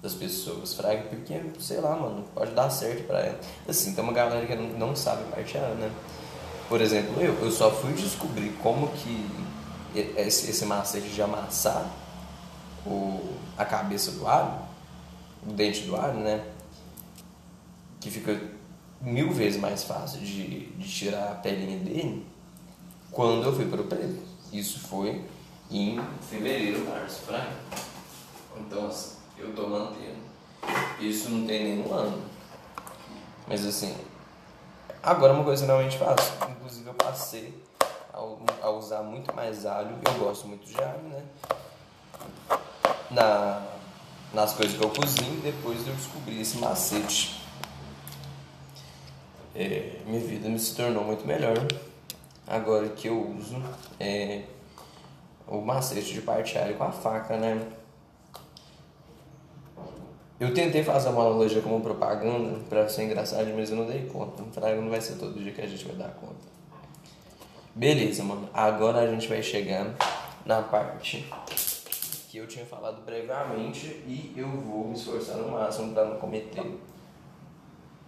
das 0.00 0.14
pessoas, 0.14 0.74
fraga, 0.74 1.02
porque, 1.02 1.40
sei 1.60 1.80
lá, 1.80 1.96
mano, 1.96 2.24
pode 2.34 2.52
dar 2.52 2.70
certo 2.70 3.06
pra 3.06 3.20
ela. 3.20 3.38
Assim, 3.68 3.94
tem 3.94 4.02
uma 4.02 4.12
galera 4.12 4.46
que 4.46 4.54
não, 4.54 4.88
não 4.88 4.96
sabe 4.96 5.24
partilhar, 5.30 5.74
né? 5.74 5.90
Por 6.68 6.80
exemplo, 6.80 7.20
eu, 7.20 7.34
eu 7.40 7.50
só 7.50 7.70
fui 7.70 7.92
descobrir 7.92 8.56
como 8.62 8.88
que 8.88 9.28
esse, 9.94 10.50
esse 10.50 10.64
macete 10.64 11.08
de 11.08 11.20
amassar 11.20 11.84
o, 12.86 13.20
a 13.56 13.64
cabeça 13.64 14.12
do 14.12 14.26
alho, 14.26 14.54
o 15.46 15.52
dente 15.52 15.82
do 15.82 15.94
alho, 15.94 16.20
né? 16.20 16.42
Que 18.02 18.10
fica 18.10 18.38
mil 19.00 19.32
vezes 19.32 19.60
mais 19.60 19.84
fácil 19.84 20.20
de, 20.20 20.66
de 20.66 20.88
tirar 20.88 21.32
a 21.32 21.34
pelinha 21.36 21.78
dele 21.78 22.26
quando 23.10 23.44
eu 23.44 23.54
fui 23.54 23.66
para 23.66 23.80
o 23.80 23.84
preto. 23.84 24.20
Isso 24.52 24.80
foi 24.80 25.24
em 25.70 25.98
fevereiro, 26.28 26.84
março, 26.86 27.22
pra 27.22 27.48
Então, 28.56 28.86
assim, 28.86 29.16
eu 29.38 29.54
tô 29.54 29.68
mantendo. 29.68 30.20
Isso 31.00 31.30
não 31.30 31.46
tem 31.46 31.64
nenhum 31.64 31.94
ano. 31.94 32.22
Mas, 33.46 33.66
assim, 33.66 33.96
agora 35.02 35.32
é 35.32 35.36
uma 35.36 35.44
coisa 35.44 35.62
que 35.62 35.70
realmente 35.70 35.98
faço. 35.98 36.32
Inclusive, 36.50 36.86
eu 36.86 36.94
passei 36.94 37.62
a, 38.12 38.70
usar 38.70 39.02
muito 39.02 39.34
mais 39.34 39.64
alho. 39.64 39.96
Eu 40.04 40.24
gosto 40.24 40.46
muito 40.46 40.66
de 40.66 40.80
alho, 40.82 41.02
né? 41.04 41.22
Na, 43.10 43.66
nas 44.32 44.52
coisas 44.54 44.76
que 44.76 44.84
eu 44.84 44.90
cozinho, 44.90 45.40
depois 45.40 45.86
eu 45.86 45.94
descobri 45.94 46.40
esse 46.40 46.58
macete. 46.58 47.41
É, 49.54 49.98
minha 50.06 50.20
vida 50.20 50.48
me 50.48 50.58
se 50.58 50.74
tornou 50.74 51.04
muito 51.04 51.26
melhor. 51.26 51.56
Agora 52.46 52.88
que 52.88 53.08
eu 53.08 53.34
uso 53.38 53.62
é, 54.00 54.42
o 55.46 55.60
macete 55.60 56.14
de 56.14 56.22
parte 56.22 56.56
alho 56.56 56.76
com 56.76 56.84
a 56.84 56.92
faca, 56.92 57.36
né? 57.36 57.60
Eu 60.40 60.52
tentei 60.52 60.82
fazer 60.82 61.10
uma 61.10 61.22
analogia 61.22 61.62
como 61.62 61.80
propaganda 61.80 62.58
para 62.68 62.88
ser 62.88 63.04
engraçado, 63.04 63.46
mas 63.54 63.70
eu 63.70 63.76
não 63.76 63.86
dei 63.86 64.06
conta. 64.06 64.42
Não 64.42 64.90
vai 64.90 65.00
ser 65.00 65.14
todo 65.14 65.38
dia 65.38 65.52
que 65.52 65.60
a 65.60 65.66
gente 65.66 65.84
vai 65.84 65.94
dar 65.94 66.14
conta. 66.14 66.50
Beleza, 67.74 68.24
mano. 68.24 68.48
Agora 68.52 68.98
a 69.00 69.06
gente 69.06 69.28
vai 69.28 69.42
chegando 69.42 69.94
na 70.44 70.60
parte 70.62 71.24
que 72.28 72.38
eu 72.38 72.46
tinha 72.48 72.66
falado 72.66 73.02
previamente 73.04 73.86
e 74.06 74.34
eu 74.36 74.48
vou 74.48 74.88
me 74.88 74.94
esforçar 74.94 75.36
no 75.36 75.52
máximo 75.52 75.92
para 75.92 76.06
não 76.06 76.16
cometer 76.18 76.78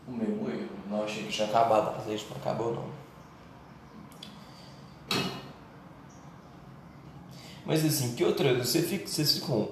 o 0.06 0.12
mesmo 0.12 0.48
erro. 0.48 0.68
Não 0.88 1.04
achei 1.04 1.24
que 1.24 1.32
tinha 1.32 1.48
acabado, 1.48 2.00
a 2.00 2.10
gente 2.10 2.26
não 2.30 2.36
acabou 2.36 2.74
não. 2.74 3.04
Mas 7.66 7.84
assim, 7.84 8.14
que 8.14 8.24
outra 8.24 8.54
você 8.62 8.82
fica, 8.82 9.06
vocês 9.06 9.32
ficam 9.38 9.68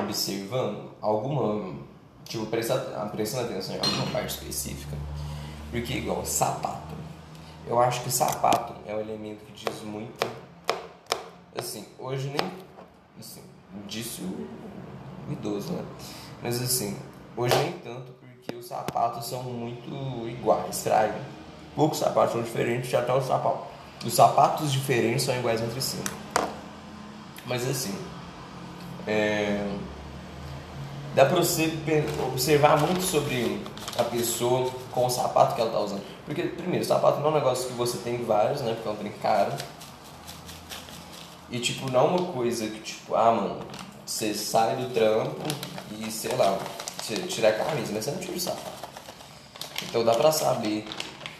observando 0.00 0.90
alguma, 1.00 1.76
tipo, 2.24 2.46
prestando, 2.46 3.10
prestando 3.10 3.50
atenção 3.50 3.76
em 3.76 3.78
alguma 3.78 4.06
parte 4.10 4.30
específica? 4.30 4.96
Porque 5.70 5.94
igual 5.94 6.24
sapato. 6.24 6.96
Eu 7.66 7.80
acho 7.80 8.02
que 8.02 8.10
sapato 8.10 8.74
é 8.86 8.94
um 8.94 9.00
elemento 9.00 9.44
que 9.44 9.52
diz 9.52 9.82
muito. 9.82 10.26
Assim, 11.56 11.86
hoje 11.98 12.28
nem. 12.28 12.52
Assim, 13.18 13.42
disse 13.86 14.22
o 14.22 14.48
idoso, 15.30 15.72
né? 15.72 15.84
Mas 16.42 16.60
assim, 16.60 16.96
hoje 17.36 17.54
nem 17.56 17.72
tanto 17.78 18.15
os 18.54 18.66
sapatos 18.66 19.26
são 19.26 19.42
muito 19.42 20.28
iguais, 20.28 20.82
traga. 20.82 21.18
Poucos 21.74 21.98
sapatos 21.98 22.32
são 22.32 22.42
diferentes, 22.42 22.92
até 22.94 23.12
os 23.12 23.24
sapatos. 23.24 23.66
Os 24.04 24.14
sapatos 24.14 24.72
diferentes 24.72 25.24
são 25.24 25.36
iguais 25.36 25.60
entre 25.60 25.80
si. 25.80 25.98
Mas 27.44 27.68
assim, 27.68 27.96
é, 29.06 29.64
dá 31.14 31.24
pra 31.24 31.36
você 31.36 31.72
observar 32.28 32.78
muito 32.78 33.02
sobre 33.02 33.62
a 33.98 34.04
pessoa 34.04 34.70
com 34.90 35.06
o 35.06 35.10
sapato 35.10 35.54
que 35.54 35.60
ela 35.60 35.70
tá 35.70 35.80
usando. 35.80 36.02
Porque, 36.24 36.42
primeiro, 36.42 36.84
sapato 36.84 37.20
não 37.20 37.28
é 37.28 37.30
um 37.30 37.34
negócio 37.34 37.68
que 37.68 37.74
você 37.74 37.98
tem 37.98 38.24
vários, 38.24 38.60
né? 38.60 38.74
Porque 38.74 38.88
é 38.88 38.92
um 38.92 38.96
trem 38.96 39.12
caro. 39.22 39.52
E, 41.50 41.58
tipo, 41.60 41.90
não 41.90 42.00
é 42.00 42.02
uma 42.02 42.32
coisa 42.32 42.66
que, 42.66 42.80
tipo, 42.80 43.14
ah, 43.14 43.32
mano, 43.32 43.60
você 44.04 44.34
sai 44.34 44.76
do 44.76 44.92
trampo 44.92 45.40
e, 45.98 46.10
sei 46.10 46.34
lá, 46.34 46.58
tira 47.14 47.50
a 47.50 47.52
camisa, 47.52 47.92
mas 47.92 48.04
você 48.04 48.10
não 48.10 48.18
tira 48.18 48.36
o 48.36 48.40
sapato. 48.40 48.88
Então 49.88 50.04
dá 50.04 50.14
pra 50.14 50.32
saber, 50.32 50.86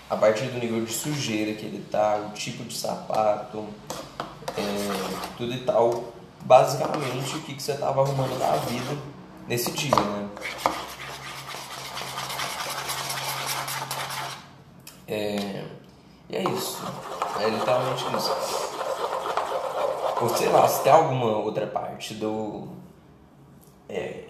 a 0.09 0.17
partir 0.17 0.47
do 0.47 0.59
nível 0.59 0.85
de 0.85 0.93
sujeira 0.93 1.55
que 1.55 1.67
ele 1.67 1.85
tá, 1.91 2.17
o 2.17 2.35
tipo 2.35 2.63
de 2.65 2.75
sapato, 2.75 3.67
é, 4.57 5.35
tudo 5.37 5.53
e 5.53 5.65
tal, 5.65 6.13
basicamente 6.43 7.37
o 7.37 7.41
que, 7.43 7.55
que 7.55 7.63
você 7.63 7.75
tava 7.75 8.03
arrumando 8.03 8.39
da 8.39 8.53
vida 8.57 8.97
nesse 9.49 9.71
dia, 9.73 9.95
né? 9.95 10.29
É, 15.09 15.65
e 16.29 16.37
é 16.37 16.43
isso. 16.51 16.83
É 17.41 17.49
literalmente 17.49 18.05
isso. 18.17 18.67
Ou 20.21 20.29
sei 20.37 20.49
lá, 20.49 20.67
se 20.67 20.83
tem 20.83 20.93
alguma 20.93 21.37
outra 21.39 21.67
parte 21.67 22.15
do. 22.15 22.69
É, 23.89 24.26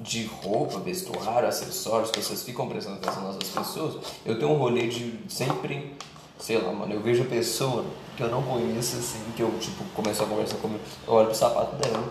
de 0.00 0.26
roupa, 0.26 0.78
vestuário, 0.78 1.48
acessórios, 1.48 2.10
que 2.10 2.22
vocês 2.22 2.42
ficam 2.42 2.68
prestando 2.68 2.96
atenção 2.96 3.24
nas 3.24 3.34
outras 3.34 3.50
pessoas, 3.50 3.96
eu 4.24 4.38
tenho 4.38 4.52
um 4.52 4.56
rolê 4.56 4.86
de 4.86 5.18
sempre, 5.28 5.94
sei 6.38 6.58
lá, 6.58 6.72
mano, 6.72 6.94
eu 6.94 7.00
vejo 7.00 7.22
a 7.22 7.26
pessoa 7.26 7.84
que 8.16 8.22
eu 8.22 8.28
não 8.28 8.42
conheço, 8.42 8.96
assim, 8.96 9.20
que 9.36 9.42
eu, 9.42 9.50
tipo, 9.58 9.84
começo 9.94 10.22
a 10.22 10.26
conversar 10.26 10.56
comigo, 10.56 10.80
eu 11.06 11.14
olho 11.14 11.26
pro 11.26 11.34
sapato 11.34 11.76
dela, 11.76 12.04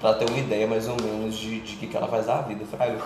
pra 0.00 0.14
ter 0.14 0.28
uma 0.28 0.38
ideia 0.38 0.66
mais 0.66 0.88
ou 0.88 0.96
menos 1.00 1.36
de, 1.36 1.60
de 1.60 1.76
que, 1.76 1.86
que 1.86 1.96
ela 1.96 2.08
faz 2.08 2.26
da 2.26 2.40
vida. 2.42 2.64
Fraga. 2.66 2.98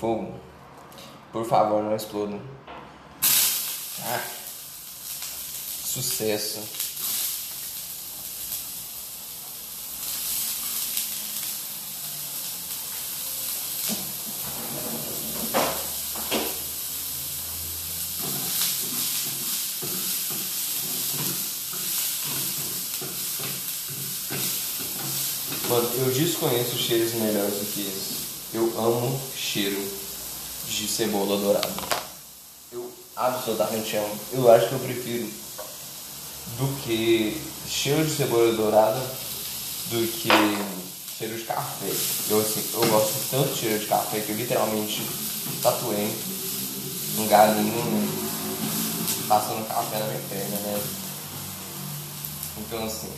fogo, 0.00 0.32
por 1.30 1.44
favor, 1.44 1.82
não 1.82 1.94
explodam. 1.94 2.40
Ah, 4.02 4.22
sucesso. 5.84 6.60
Mano, 25.68 25.88
eu 25.98 26.10
desconheço 26.10 26.78
cheiros 26.78 27.12
melhores 27.12 27.54
do 27.54 27.66
que 27.74 27.82
esse. 27.82 28.20
Eu 28.52 28.64
amo 28.76 29.20
cheiro 29.52 29.84
de 30.68 30.86
cebola 30.86 31.36
dourada. 31.36 31.68
Eu 32.70 32.88
absolutamente 33.16 33.96
amo. 33.96 34.20
Eu 34.32 34.48
acho 34.52 34.68
que 34.68 34.74
eu 34.74 34.78
prefiro 34.78 35.28
do 36.56 36.82
que 36.82 37.42
cheiro 37.68 38.04
de 38.04 38.14
cebola 38.14 38.52
dourada 38.52 39.00
do 39.90 40.06
que 40.06 40.28
cheiro 41.18 41.36
de 41.36 41.42
café. 41.42 41.92
Eu, 42.28 42.40
assim, 42.40 42.64
eu 42.74 42.86
gosto 42.86 43.30
tanto 43.30 43.52
de 43.52 43.58
cheiro 43.58 43.78
de 43.80 43.86
café 43.86 44.20
que 44.20 44.30
eu 44.30 44.36
literalmente 44.36 45.02
tatuei 45.60 46.14
um 47.18 47.26
galinho 47.26 48.08
passando 49.26 49.66
café 49.66 49.98
na 49.98 50.06
minha 50.06 50.20
perna, 50.28 50.56
né? 50.60 50.82
Então 52.58 52.84
assim, 52.84 53.10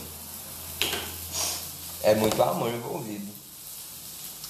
é 2.03 2.14
muito 2.14 2.43
amor 2.43 2.72
envolvido. 2.72 3.30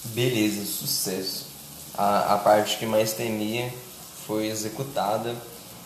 Beleza, 0.04 0.64
sucesso. 0.64 1.51
A, 1.96 2.34
a 2.34 2.38
parte 2.38 2.78
que 2.78 2.86
mais 2.86 3.12
temia 3.12 3.72
foi 4.26 4.46
executada 4.46 5.34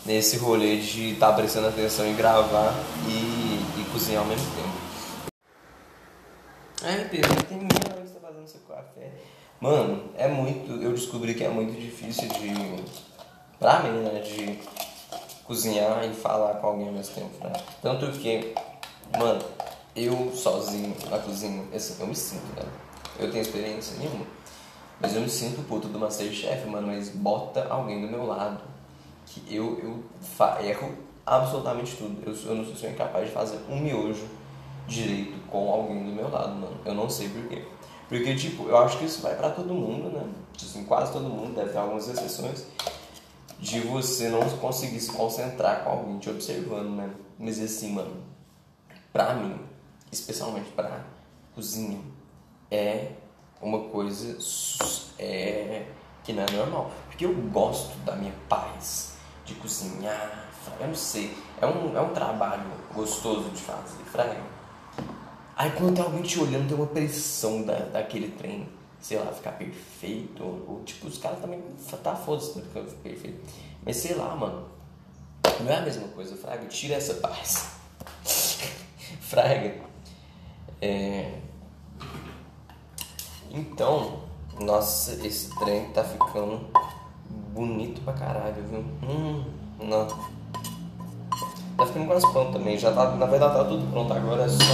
nesse 0.05 0.37
rolê 0.37 0.77
de 0.77 1.15
estar 1.15 1.31
tá 1.31 1.33
prestando 1.33 1.69
atenção 1.69 2.09
e 2.09 2.15
gravar 2.15 2.73
e, 3.09 3.81
e 3.81 3.85
cozinhar 3.93 4.23
ao 4.23 4.29
mesmo 4.29 4.47
tempo. 4.55 4.87
É, 6.85 7.05
Pedro, 7.05 7.43
tem 7.45 7.59
meia 7.59 7.93
hora 7.93 8.03
que 8.03 8.09
você 8.09 8.15
tá 8.15 8.29
fazendo 8.29 8.47
seu 8.47 8.61
café. 8.61 9.11
Mano, 9.61 10.11
é 10.17 10.29
muito. 10.29 10.73
Eu 10.81 10.93
descobri 10.93 11.35
que 11.35 11.43
é 11.43 11.49
muito 11.49 11.73
difícil 11.81 12.29
de. 12.29 12.85
Pra 13.59 13.81
mim, 13.81 14.01
né? 14.01 14.21
De 14.21 14.61
cozinhar 15.45 16.05
e 16.05 16.15
falar 16.15 16.55
com 16.55 16.67
alguém 16.67 16.89
ao 16.89 16.93
mesmo 16.93 17.15
tempo, 17.15 17.45
né? 17.45 17.53
Tanto 17.81 18.11
que, 18.13 18.55
mano, 19.19 19.43
eu 19.95 20.33
sozinho 20.35 20.95
na 21.09 21.19
cozinha, 21.19 21.65
assim, 21.75 21.97
eu 21.99 22.07
me 22.07 22.15
sinto, 22.15 22.47
né? 22.57 22.69
Eu 23.19 23.31
tenho 23.31 23.43
experiência 23.43 23.97
nenhuma. 23.97 24.27
Mas 25.01 25.15
eu 25.15 25.21
me 25.21 25.29
sinto 25.29 25.67
puto 25.69 25.89
do 25.89 25.99
Masterchef, 25.99 26.67
mano, 26.69 26.87
mas 26.87 27.11
bota 27.11 27.67
alguém 27.69 28.01
do 28.01 28.09
meu 28.09 28.25
lado. 28.25 28.63
Que 29.27 29.55
eu, 29.55 29.79
eu 29.81 30.05
erro 30.65 30.93
absolutamente 31.25 31.97
tudo. 31.97 32.23
Eu, 32.25 32.35
eu 32.51 32.55
não 32.57 32.65
sou, 32.65 32.77
sou 32.77 32.89
incapaz 32.89 33.27
de 33.27 33.33
fazer 33.33 33.59
um 33.69 33.79
miojo 33.79 34.27
direito 34.87 35.39
com 35.51 35.71
alguém 35.71 36.05
do 36.05 36.13
meu 36.13 36.31
lado, 36.31 36.55
mano. 36.55 36.79
Eu 36.85 36.95
não 36.95 37.11
sei 37.11 37.29
porquê. 37.29 37.65
Porque, 38.09 38.37
tipo, 38.37 38.69
eu 38.69 38.79
acho 38.79 38.99
que 38.99 39.05
isso 39.05 39.21
vai 39.21 39.35
para 39.35 39.51
todo 39.51 39.75
mundo, 39.75 40.11
né? 40.11 40.25
Assim, 40.55 40.85
quase 40.85 41.13
todo 41.13 41.29
mundo, 41.29 41.55
deve 41.55 41.71
ter 41.71 41.79
algumas 41.79 42.09
exceções. 42.09 42.67
De 43.59 43.81
você 43.81 44.29
não 44.29 44.41
conseguir 44.59 45.01
se 45.01 45.11
concentrar 45.11 45.83
com 45.83 45.91
alguém 45.91 46.19
te 46.19 46.31
observando, 46.31 46.95
né? 46.95 47.11
Mas 47.39 47.61
assim, 47.61 47.93
mano, 47.93 48.17
pra 49.13 49.35
mim, 49.35 49.59
especialmente 50.13 50.71
para 50.71 51.05
cozinha, 51.55 51.99
é 52.71 53.13
uma 53.67 53.89
coisa 53.89 54.39
é, 55.19 55.87
que 56.23 56.33
não 56.33 56.45
é 56.45 56.51
normal. 56.53 56.91
Porque 57.09 57.25
eu 57.25 57.35
gosto 57.35 57.97
da 58.05 58.14
minha 58.14 58.33
paz, 58.49 59.14
de 59.45 59.55
cozinhar, 59.55 60.49
eu 60.81 60.89
não 60.89 60.95
sei, 60.95 61.37
é 61.61 61.67
um, 61.67 61.97
é 61.97 62.01
um 62.01 62.12
trabalho 62.12 62.64
gostoso 62.95 63.51
de 63.51 63.61
fazer, 63.61 64.03
fraga. 64.05 64.41
Aí 65.57 65.71
quando 65.73 65.95
tem 65.95 66.05
alguém 66.05 66.23
te 66.23 66.39
olhando, 66.39 66.69
tem 66.69 66.77
uma 66.77 66.87
pressão 66.87 67.62
da, 67.62 67.79
daquele 67.79 68.31
trem, 68.33 68.69
sei 69.01 69.19
lá, 69.19 69.33
ficar 69.33 69.53
perfeito, 69.53 70.43
ou, 70.43 70.83
tipo, 70.85 71.07
os 71.09 71.19
caras 71.19 71.41
também, 71.41 71.62
tá 72.03 72.14
foda-se 72.14 72.61
ficar 72.61 72.83
perfeito. 73.03 73.41
Mas 73.85 73.97
sei 73.97 74.14
lá, 74.14 74.35
mano, 74.35 74.69
não 75.61 75.71
é 75.71 75.77
a 75.77 75.81
mesma 75.81 76.09
coisa, 76.09 76.37
fraga, 76.37 76.67
tira 76.67 76.95
essa 76.95 77.14
paz. 77.14 77.71
fraga, 79.21 79.75
é... 80.81 81.41
Então, 83.51 84.21
nossa, 84.61 85.15
esse 85.27 85.51
trem 85.59 85.91
tá 85.91 86.05
ficando 86.05 86.67
bonito 87.53 88.01
pra 88.03 88.13
caralho, 88.13 88.63
viu? 88.69 88.85
Hum, 89.03 89.45
não. 89.81 90.07
Tá 91.77 91.87
ficando 91.87 92.07
quase 92.07 92.31
pronto 92.33 92.53
também. 92.53 92.79
Já 92.79 92.93
tá, 92.93 93.11
na 93.17 93.27
verdade 93.27 93.55
tá 93.55 93.65
tudo 93.65 93.91
pronto. 93.91 94.13
Agora 94.13 94.45
é 94.45 94.49
só 94.49 94.65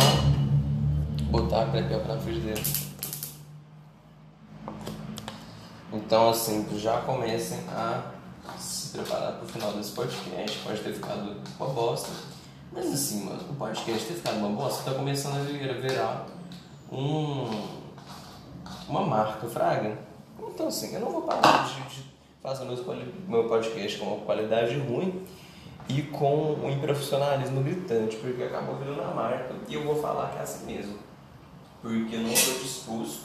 botar 1.31 1.63
a 1.63 1.67
crepioca 1.67 2.15
na 2.15 2.21
frigideira. 2.21 2.63
Então, 5.93 6.31
assim, 6.31 6.67
já 6.79 7.01
comecem 7.03 7.59
a 7.69 8.13
se 8.59 8.97
preparar 8.97 9.33
pro 9.35 9.49
final 9.49 9.73
desse 9.73 9.93
podcast. 9.93 10.59
Pode 10.61 10.81
ter 10.81 10.93
ficado 10.93 11.37
uma 11.59 11.69
bosta 11.69 12.11
mas 12.75 12.87
assim, 12.87 13.25
mano, 13.25 13.41
o 13.51 13.55
podcast 13.55 14.07
ter 14.07 14.15
ficado 14.15 14.39
uma 14.39 14.49
bosta 14.49 14.91
tá 14.91 14.97
começando 14.97 15.37
a 15.37 15.73
virar 15.75 16.27
um, 16.91 17.51
uma 18.93 19.07
marca, 19.07 19.49
Fraga. 19.49 19.97
Então 20.39 20.69
assim, 20.69 20.95
eu 20.95 21.01
não 21.01 21.11
vou 21.11 21.23
parar 21.23 21.67
de, 21.67 21.95
de 21.95 22.05
fazer 22.43 22.67
meu 23.27 23.49
podcast 23.49 23.99
com 23.99 24.07
uma 24.07 24.25
qualidade 24.25 24.79
ruim 24.79 25.25
e 25.89 26.03
com 26.03 26.55
um 26.55 26.71
improfissionalismo 26.71 27.63
gritante, 27.63 28.17
porque 28.17 28.43
acabou 28.43 28.77
virando 28.77 29.01
uma 29.01 29.15
marca. 29.15 29.55
E 29.67 29.75
eu 29.75 29.85
vou 29.85 30.01
falar 30.01 30.31
que 30.31 30.39
é 30.39 30.43
assim 30.43 30.67
mesmo. 30.67 30.99
Porque 31.81 32.15
eu 32.15 32.21
não 32.21 32.31
estou 32.31 32.55
disposto 32.59 33.23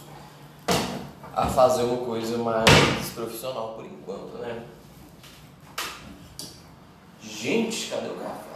a 1.36 1.46
fazer 1.48 1.84
uma 1.84 2.06
coisa 2.06 2.38
mais 2.38 3.10
profissional 3.14 3.74
por 3.74 3.86
enquanto, 3.86 4.38
né? 4.40 4.64
Gente, 7.22 7.90
cadê 7.90 8.08
o 8.08 8.16
café? 8.16 8.48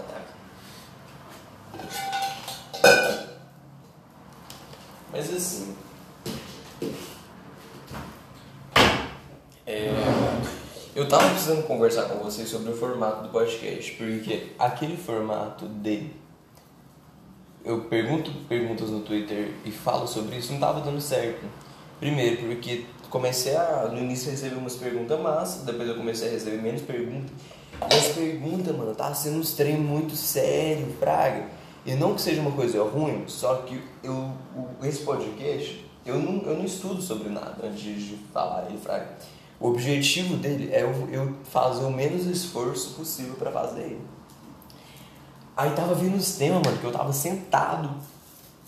Mas 5.11 5.33
assim. 5.33 5.75
É, 9.67 9.91
eu 10.95 11.00
tava 11.11 11.29
precisando 11.29 11.67
conversar 11.67 12.03
com 12.03 12.23
vocês 12.23 12.47
sobre 12.47 12.71
o 12.71 12.77
formato 12.77 13.23
do 13.23 13.29
podcast, 13.29 13.91
porque 13.95 14.53
aquele 14.57 14.95
formato 14.95 15.67
de 15.67 16.09
eu 17.65 17.81
pergunto 17.81 18.31
perguntas 18.47 18.89
no 18.89 19.01
Twitter 19.01 19.51
e 19.65 19.71
falo 19.71 20.07
sobre 20.07 20.37
isso 20.37 20.53
não 20.53 20.59
tava 20.61 20.79
dando 20.79 21.01
certo. 21.01 21.45
Primeiro, 21.99 22.47
porque 22.47 22.85
comecei 23.09 23.57
a 23.57 23.89
no 23.91 23.99
início 23.99 24.31
receber 24.31 24.55
umas 24.55 24.77
perguntas 24.77 25.19
massas, 25.19 25.63
depois 25.63 25.89
eu 25.89 25.95
comecei 25.95 26.29
a 26.29 26.31
receber 26.31 26.61
menos 26.61 26.81
perguntas. 26.81 27.29
E 27.91 27.93
as 27.93 28.07
perguntas, 28.07 28.73
mano, 28.73 28.95
tava 28.95 29.13
sendo 29.13 29.41
um 29.41 29.43
trem 29.43 29.77
muito 29.77 30.15
sério, 30.15 30.87
praga. 30.97 31.49
E 31.85 31.93
não 31.93 32.15
que 32.15 32.21
seja 32.21 32.39
uma 32.39 32.51
coisa 32.51 32.81
ruim, 32.83 33.25
só 33.27 33.55
que 33.57 33.81
eu, 34.01 34.31
esse 34.81 35.03
podcast, 35.03 35.85
eu 36.05 36.17
não, 36.17 36.41
eu 36.49 36.57
não 36.57 36.63
estudo 36.63 37.01
sobre 37.01 37.27
nada 37.27 37.57
antes 37.65 37.81
de 37.81 38.15
falar 38.31 38.67
ele, 38.69 38.77
Fraga. 38.77 39.09
O 39.61 39.67
objetivo 39.67 40.37
dele 40.37 40.71
é 40.73 40.81
eu, 40.81 41.07
eu 41.11 41.35
fazer 41.43 41.85
o 41.85 41.91
menos 41.91 42.25
esforço 42.25 42.95
possível 42.95 43.35
para 43.35 43.51
fazer 43.51 43.81
ele. 43.81 44.01
Aí 45.55 45.69
tava 45.75 45.93
vindo 45.93 46.17
os 46.17 46.35
temas, 46.35 46.63
mano, 46.65 46.79
que 46.79 46.83
eu 46.83 46.91
tava 46.91 47.13
sentado 47.13 47.91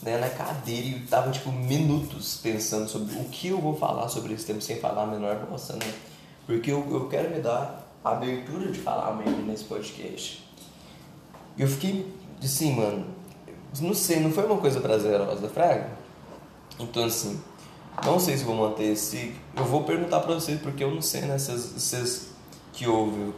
né, 0.04 0.20
na 0.20 0.30
cadeira 0.30 0.86
e 0.86 1.00
tava, 1.00 1.32
tipo, 1.32 1.52
minutos 1.52 2.39
pensando 2.44 2.88
sobre 2.88 3.16
o 3.16 3.24
que 3.26 3.48
eu 3.48 3.60
vou 3.60 3.76
falar 3.76 4.08
sobre 4.08 4.34
esse 4.34 4.46
tema 4.46 4.62
sem 4.62 4.80
falar 4.80 5.04
a 5.04 5.08
menor 5.08 5.36
bosta, 5.48 5.74
né? 5.74 5.94
Porque 6.46 6.72
eu, 6.72 6.86
eu 6.91 7.10
quero 7.10 7.32
me 7.32 7.41
dar 7.41 7.88
a 8.04 8.12
abertura 8.12 8.72
de 8.72 8.78
falar 8.80 9.16
mesmo 9.16 9.44
nesse 9.48 9.64
podcast. 9.64 10.48
Eu 11.58 11.68
fiquei 11.68 12.14
assim, 12.44 12.76
mano, 12.76 13.08
não 13.82 13.96
sei, 13.96 14.20
não 14.20 14.32
foi 14.32 14.46
uma 14.46 14.58
coisa 14.58 14.80
prazerosa, 14.80 15.50
Fraga? 15.50 15.89
Então, 16.80 17.06
assim, 17.06 17.41
não 18.06 18.20
sei 18.20 18.38
se 18.38 18.44
vou 18.44 18.56
manter 18.56 18.91
esse. 18.94 19.36
Eu 19.56 19.66
vou 19.66 19.84
perguntar 19.84 20.20
pra 20.22 20.36
vocês, 20.36 20.60
porque 20.62 20.84
eu 20.84 20.91
não 20.91 21.02
sei, 21.02 21.22
né? 21.22 21.38
Vocês, 21.38 21.66
vocês 21.66 22.28
que 22.74 22.88
ouvem 22.88 23.34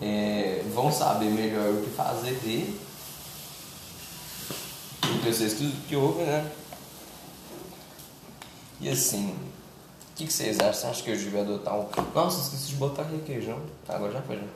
é, 0.00 0.62
vão 0.74 0.92
saber 0.92 1.30
melhor 1.30 1.70
o 1.70 1.82
que 1.82 1.90
fazer 1.90 2.34
dele. 2.34 2.78
Porque 5.00 5.32
vocês 5.32 5.54
que, 5.54 5.70
que 5.88 5.96
ouvem, 5.96 6.26
né? 6.26 6.50
E 8.80 8.90
assim, 8.90 9.30
o 9.30 10.16
que, 10.16 10.26
que, 10.26 10.32
vocês 10.32 10.58
acham? 10.58 10.72
Você 10.74 10.86
acha 10.86 11.02
que 11.02 11.10
eu 11.10 11.16
devia 11.16 11.40
adotar 11.40 11.74
um. 11.78 11.88
Nossa, 12.14 12.42
esqueci 12.42 12.72
de 12.72 12.76
botar 12.76 13.04
requeijão. 13.04 13.58
Agora 13.88 14.12
já 14.12 14.22
foi, 14.22 14.36
né? 14.36 14.48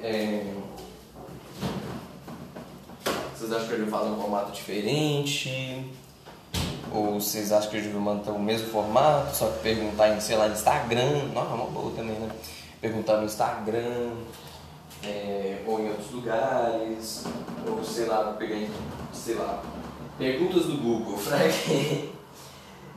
É... 0.00 0.54
Vocês 3.34 3.52
acham 3.52 3.66
que 3.66 3.74
eu 3.74 3.78
devo 3.78 3.90
fazer 3.90 4.10
um 4.10 4.20
formato 4.20 4.52
diferente? 4.52 5.90
Ou 6.94 7.20
vocês 7.20 7.52
acham 7.52 7.70
que 7.70 7.78
eu 7.78 7.82
devo 7.82 8.00
manter 8.00 8.30
o 8.30 8.38
mesmo 8.38 8.68
formato, 8.68 9.34
só 9.34 9.48
que 9.48 9.60
perguntar 9.60 10.10
em, 10.10 10.20
sei 10.20 10.36
lá, 10.36 10.48
Instagram? 10.48 11.28
Não, 11.34 11.42
é 11.42 11.54
uma 11.54 11.66
boa 11.66 11.90
também, 11.92 12.14
né? 12.18 12.30
Perguntar 12.80 13.18
no 13.18 13.24
Instagram, 13.24 14.10
é, 15.02 15.62
ou 15.66 15.80
em 15.80 15.88
outros 15.88 16.10
lugares, 16.10 17.24
ou 17.66 17.82
sei 17.82 18.06
lá, 18.06 18.32
pegar 18.34 18.68
sei 19.12 19.34
lá, 19.36 19.62
perguntas 20.18 20.66
do 20.66 20.76
Google, 20.76 21.16
Frank. 21.16 22.10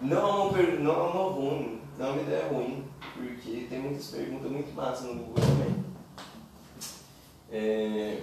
Não 0.02 0.56
é 0.58 0.78
não 0.78 0.92
é 0.92 0.98
uma 0.98 1.32
ruim, 1.32 1.80
não 1.98 2.08
é 2.08 2.10
uma 2.10 2.22
ideia 2.22 2.48
ruim, 2.48 2.84
porque 3.14 3.66
tem 3.70 3.80
muitas 3.80 4.08
perguntas 4.08 4.52
muito 4.52 4.76
massas 4.76 5.06
no 5.06 5.16
Google 5.16 5.36
também. 5.36 5.86
É, 7.50 8.18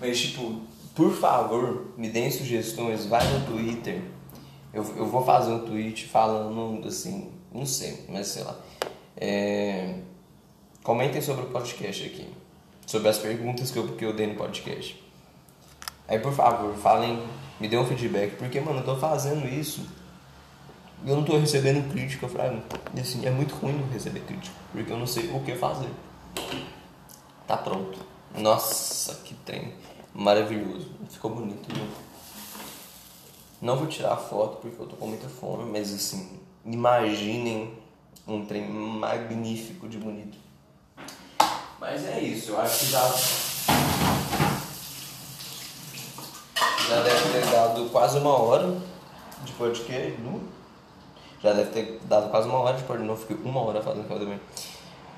mas 0.00 0.20
tipo, 0.20 0.62
por 0.94 1.12
favor, 1.12 1.86
me 1.96 2.08
deem 2.08 2.30
sugestões, 2.30 3.06
vai 3.06 3.24
no 3.32 3.46
Twitter, 3.46 4.02
Eu, 4.76 4.84
eu 4.98 5.06
vou 5.06 5.24
fazer 5.24 5.52
um 5.52 5.60
tweet 5.60 6.04
falando 6.04 6.86
assim, 6.86 7.32
não 7.50 7.64
sei, 7.64 8.04
mas 8.10 8.26
sei 8.26 8.44
lá. 8.44 8.54
É, 9.16 10.00
comentem 10.82 11.22
sobre 11.22 11.46
o 11.46 11.48
podcast 11.48 12.04
aqui. 12.04 12.28
Sobre 12.86 13.08
as 13.08 13.16
perguntas 13.16 13.70
que 13.70 13.78
eu, 13.78 13.88
que 13.96 14.04
eu 14.04 14.12
dei 14.12 14.26
no 14.26 14.34
podcast. 14.34 15.02
Aí 16.06 16.18
por 16.18 16.30
favor, 16.34 16.74
falem, 16.74 17.18
me 17.58 17.68
dê 17.68 17.78
um 17.78 17.86
feedback, 17.86 18.36
porque 18.36 18.60
mano, 18.60 18.80
eu 18.80 18.84
tô 18.84 18.96
fazendo 18.96 19.48
isso 19.48 19.80
e 21.02 21.08
eu 21.08 21.16
não 21.16 21.24
tô 21.24 21.38
recebendo 21.38 21.90
crítica, 21.90 22.28
Fraga. 22.28 22.62
E 22.94 23.00
assim, 23.00 23.24
é 23.24 23.30
muito 23.30 23.54
ruim 23.54 23.82
receber 23.90 24.20
crítica, 24.20 24.54
porque 24.72 24.92
eu 24.92 24.98
não 24.98 25.06
sei 25.06 25.30
o 25.30 25.40
que 25.40 25.54
fazer. 25.54 25.88
Tá 27.46 27.56
pronto. 27.56 27.98
Nossa, 28.36 29.14
que 29.24 29.32
trem 29.36 29.72
maravilhoso. 30.12 30.90
Ficou 31.08 31.34
bonito, 31.34 31.66
viu? 31.74 31.86
Não 33.60 33.76
vou 33.76 33.86
tirar 33.86 34.16
foto 34.16 34.58
porque 34.60 34.80
eu 34.80 34.86
tô 34.86 34.96
com 34.96 35.06
muita 35.06 35.28
fome, 35.28 35.64
mas 35.70 35.92
assim, 35.92 36.38
imaginem 36.64 37.72
um 38.26 38.44
trem 38.44 38.68
magnífico 38.68 39.88
de 39.88 39.96
bonito. 39.96 40.36
Mas 41.80 42.04
é 42.06 42.20
isso, 42.20 42.50
eu 42.50 42.60
acho 42.60 42.80
que 42.80 42.86
já. 42.86 43.14
Já 46.88 47.02
deve 47.02 47.32
ter 47.32 47.50
dado 47.50 47.88
quase 47.90 48.18
uma 48.18 48.38
hora 48.38 48.76
de 49.44 49.52
podcast. 49.52 50.16
Já 51.42 51.52
deve 51.52 51.70
ter 51.70 52.00
dado 52.04 52.30
quase 52.30 52.48
uma 52.48 52.58
hora 52.58 52.76
de 52.76 52.84
podcast. 52.84 53.08
Não 53.08 53.16
fiquei 53.16 53.36
uma 53.42 53.60
hora 53.62 53.82
fazendo 53.82 54.04
aquela 54.04 54.38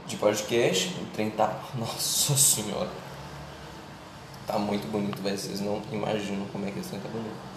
de 0.06 0.16
podcast. 0.16 0.94
O 1.00 1.06
trem 1.06 1.30
tá. 1.30 1.58
Nossa 1.74 2.36
senhora. 2.36 2.88
Tá 4.46 4.58
muito 4.58 4.86
bonito, 4.90 5.20
velho. 5.22 5.36
Vocês 5.36 5.60
não 5.60 5.82
imaginam 5.92 6.46
como 6.52 6.66
é 6.66 6.70
que 6.70 6.78
esse 6.78 6.90
trem 6.90 7.00
tá 7.00 7.08
bonito. 7.08 7.47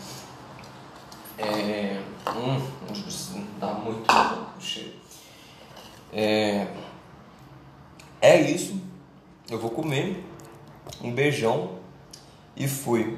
É. 1.41 2.01
Hum, 2.29 2.61
tá 3.59 3.73
muito 3.73 4.05
cheio. 4.59 4.93
É. 6.13 6.67
É 8.21 8.39
isso. 8.39 8.79
Eu 9.49 9.57
vou 9.59 9.71
comer. 9.71 10.23
Um 11.01 11.11
beijão. 11.11 11.79
E 12.55 12.67
fui. 12.67 13.17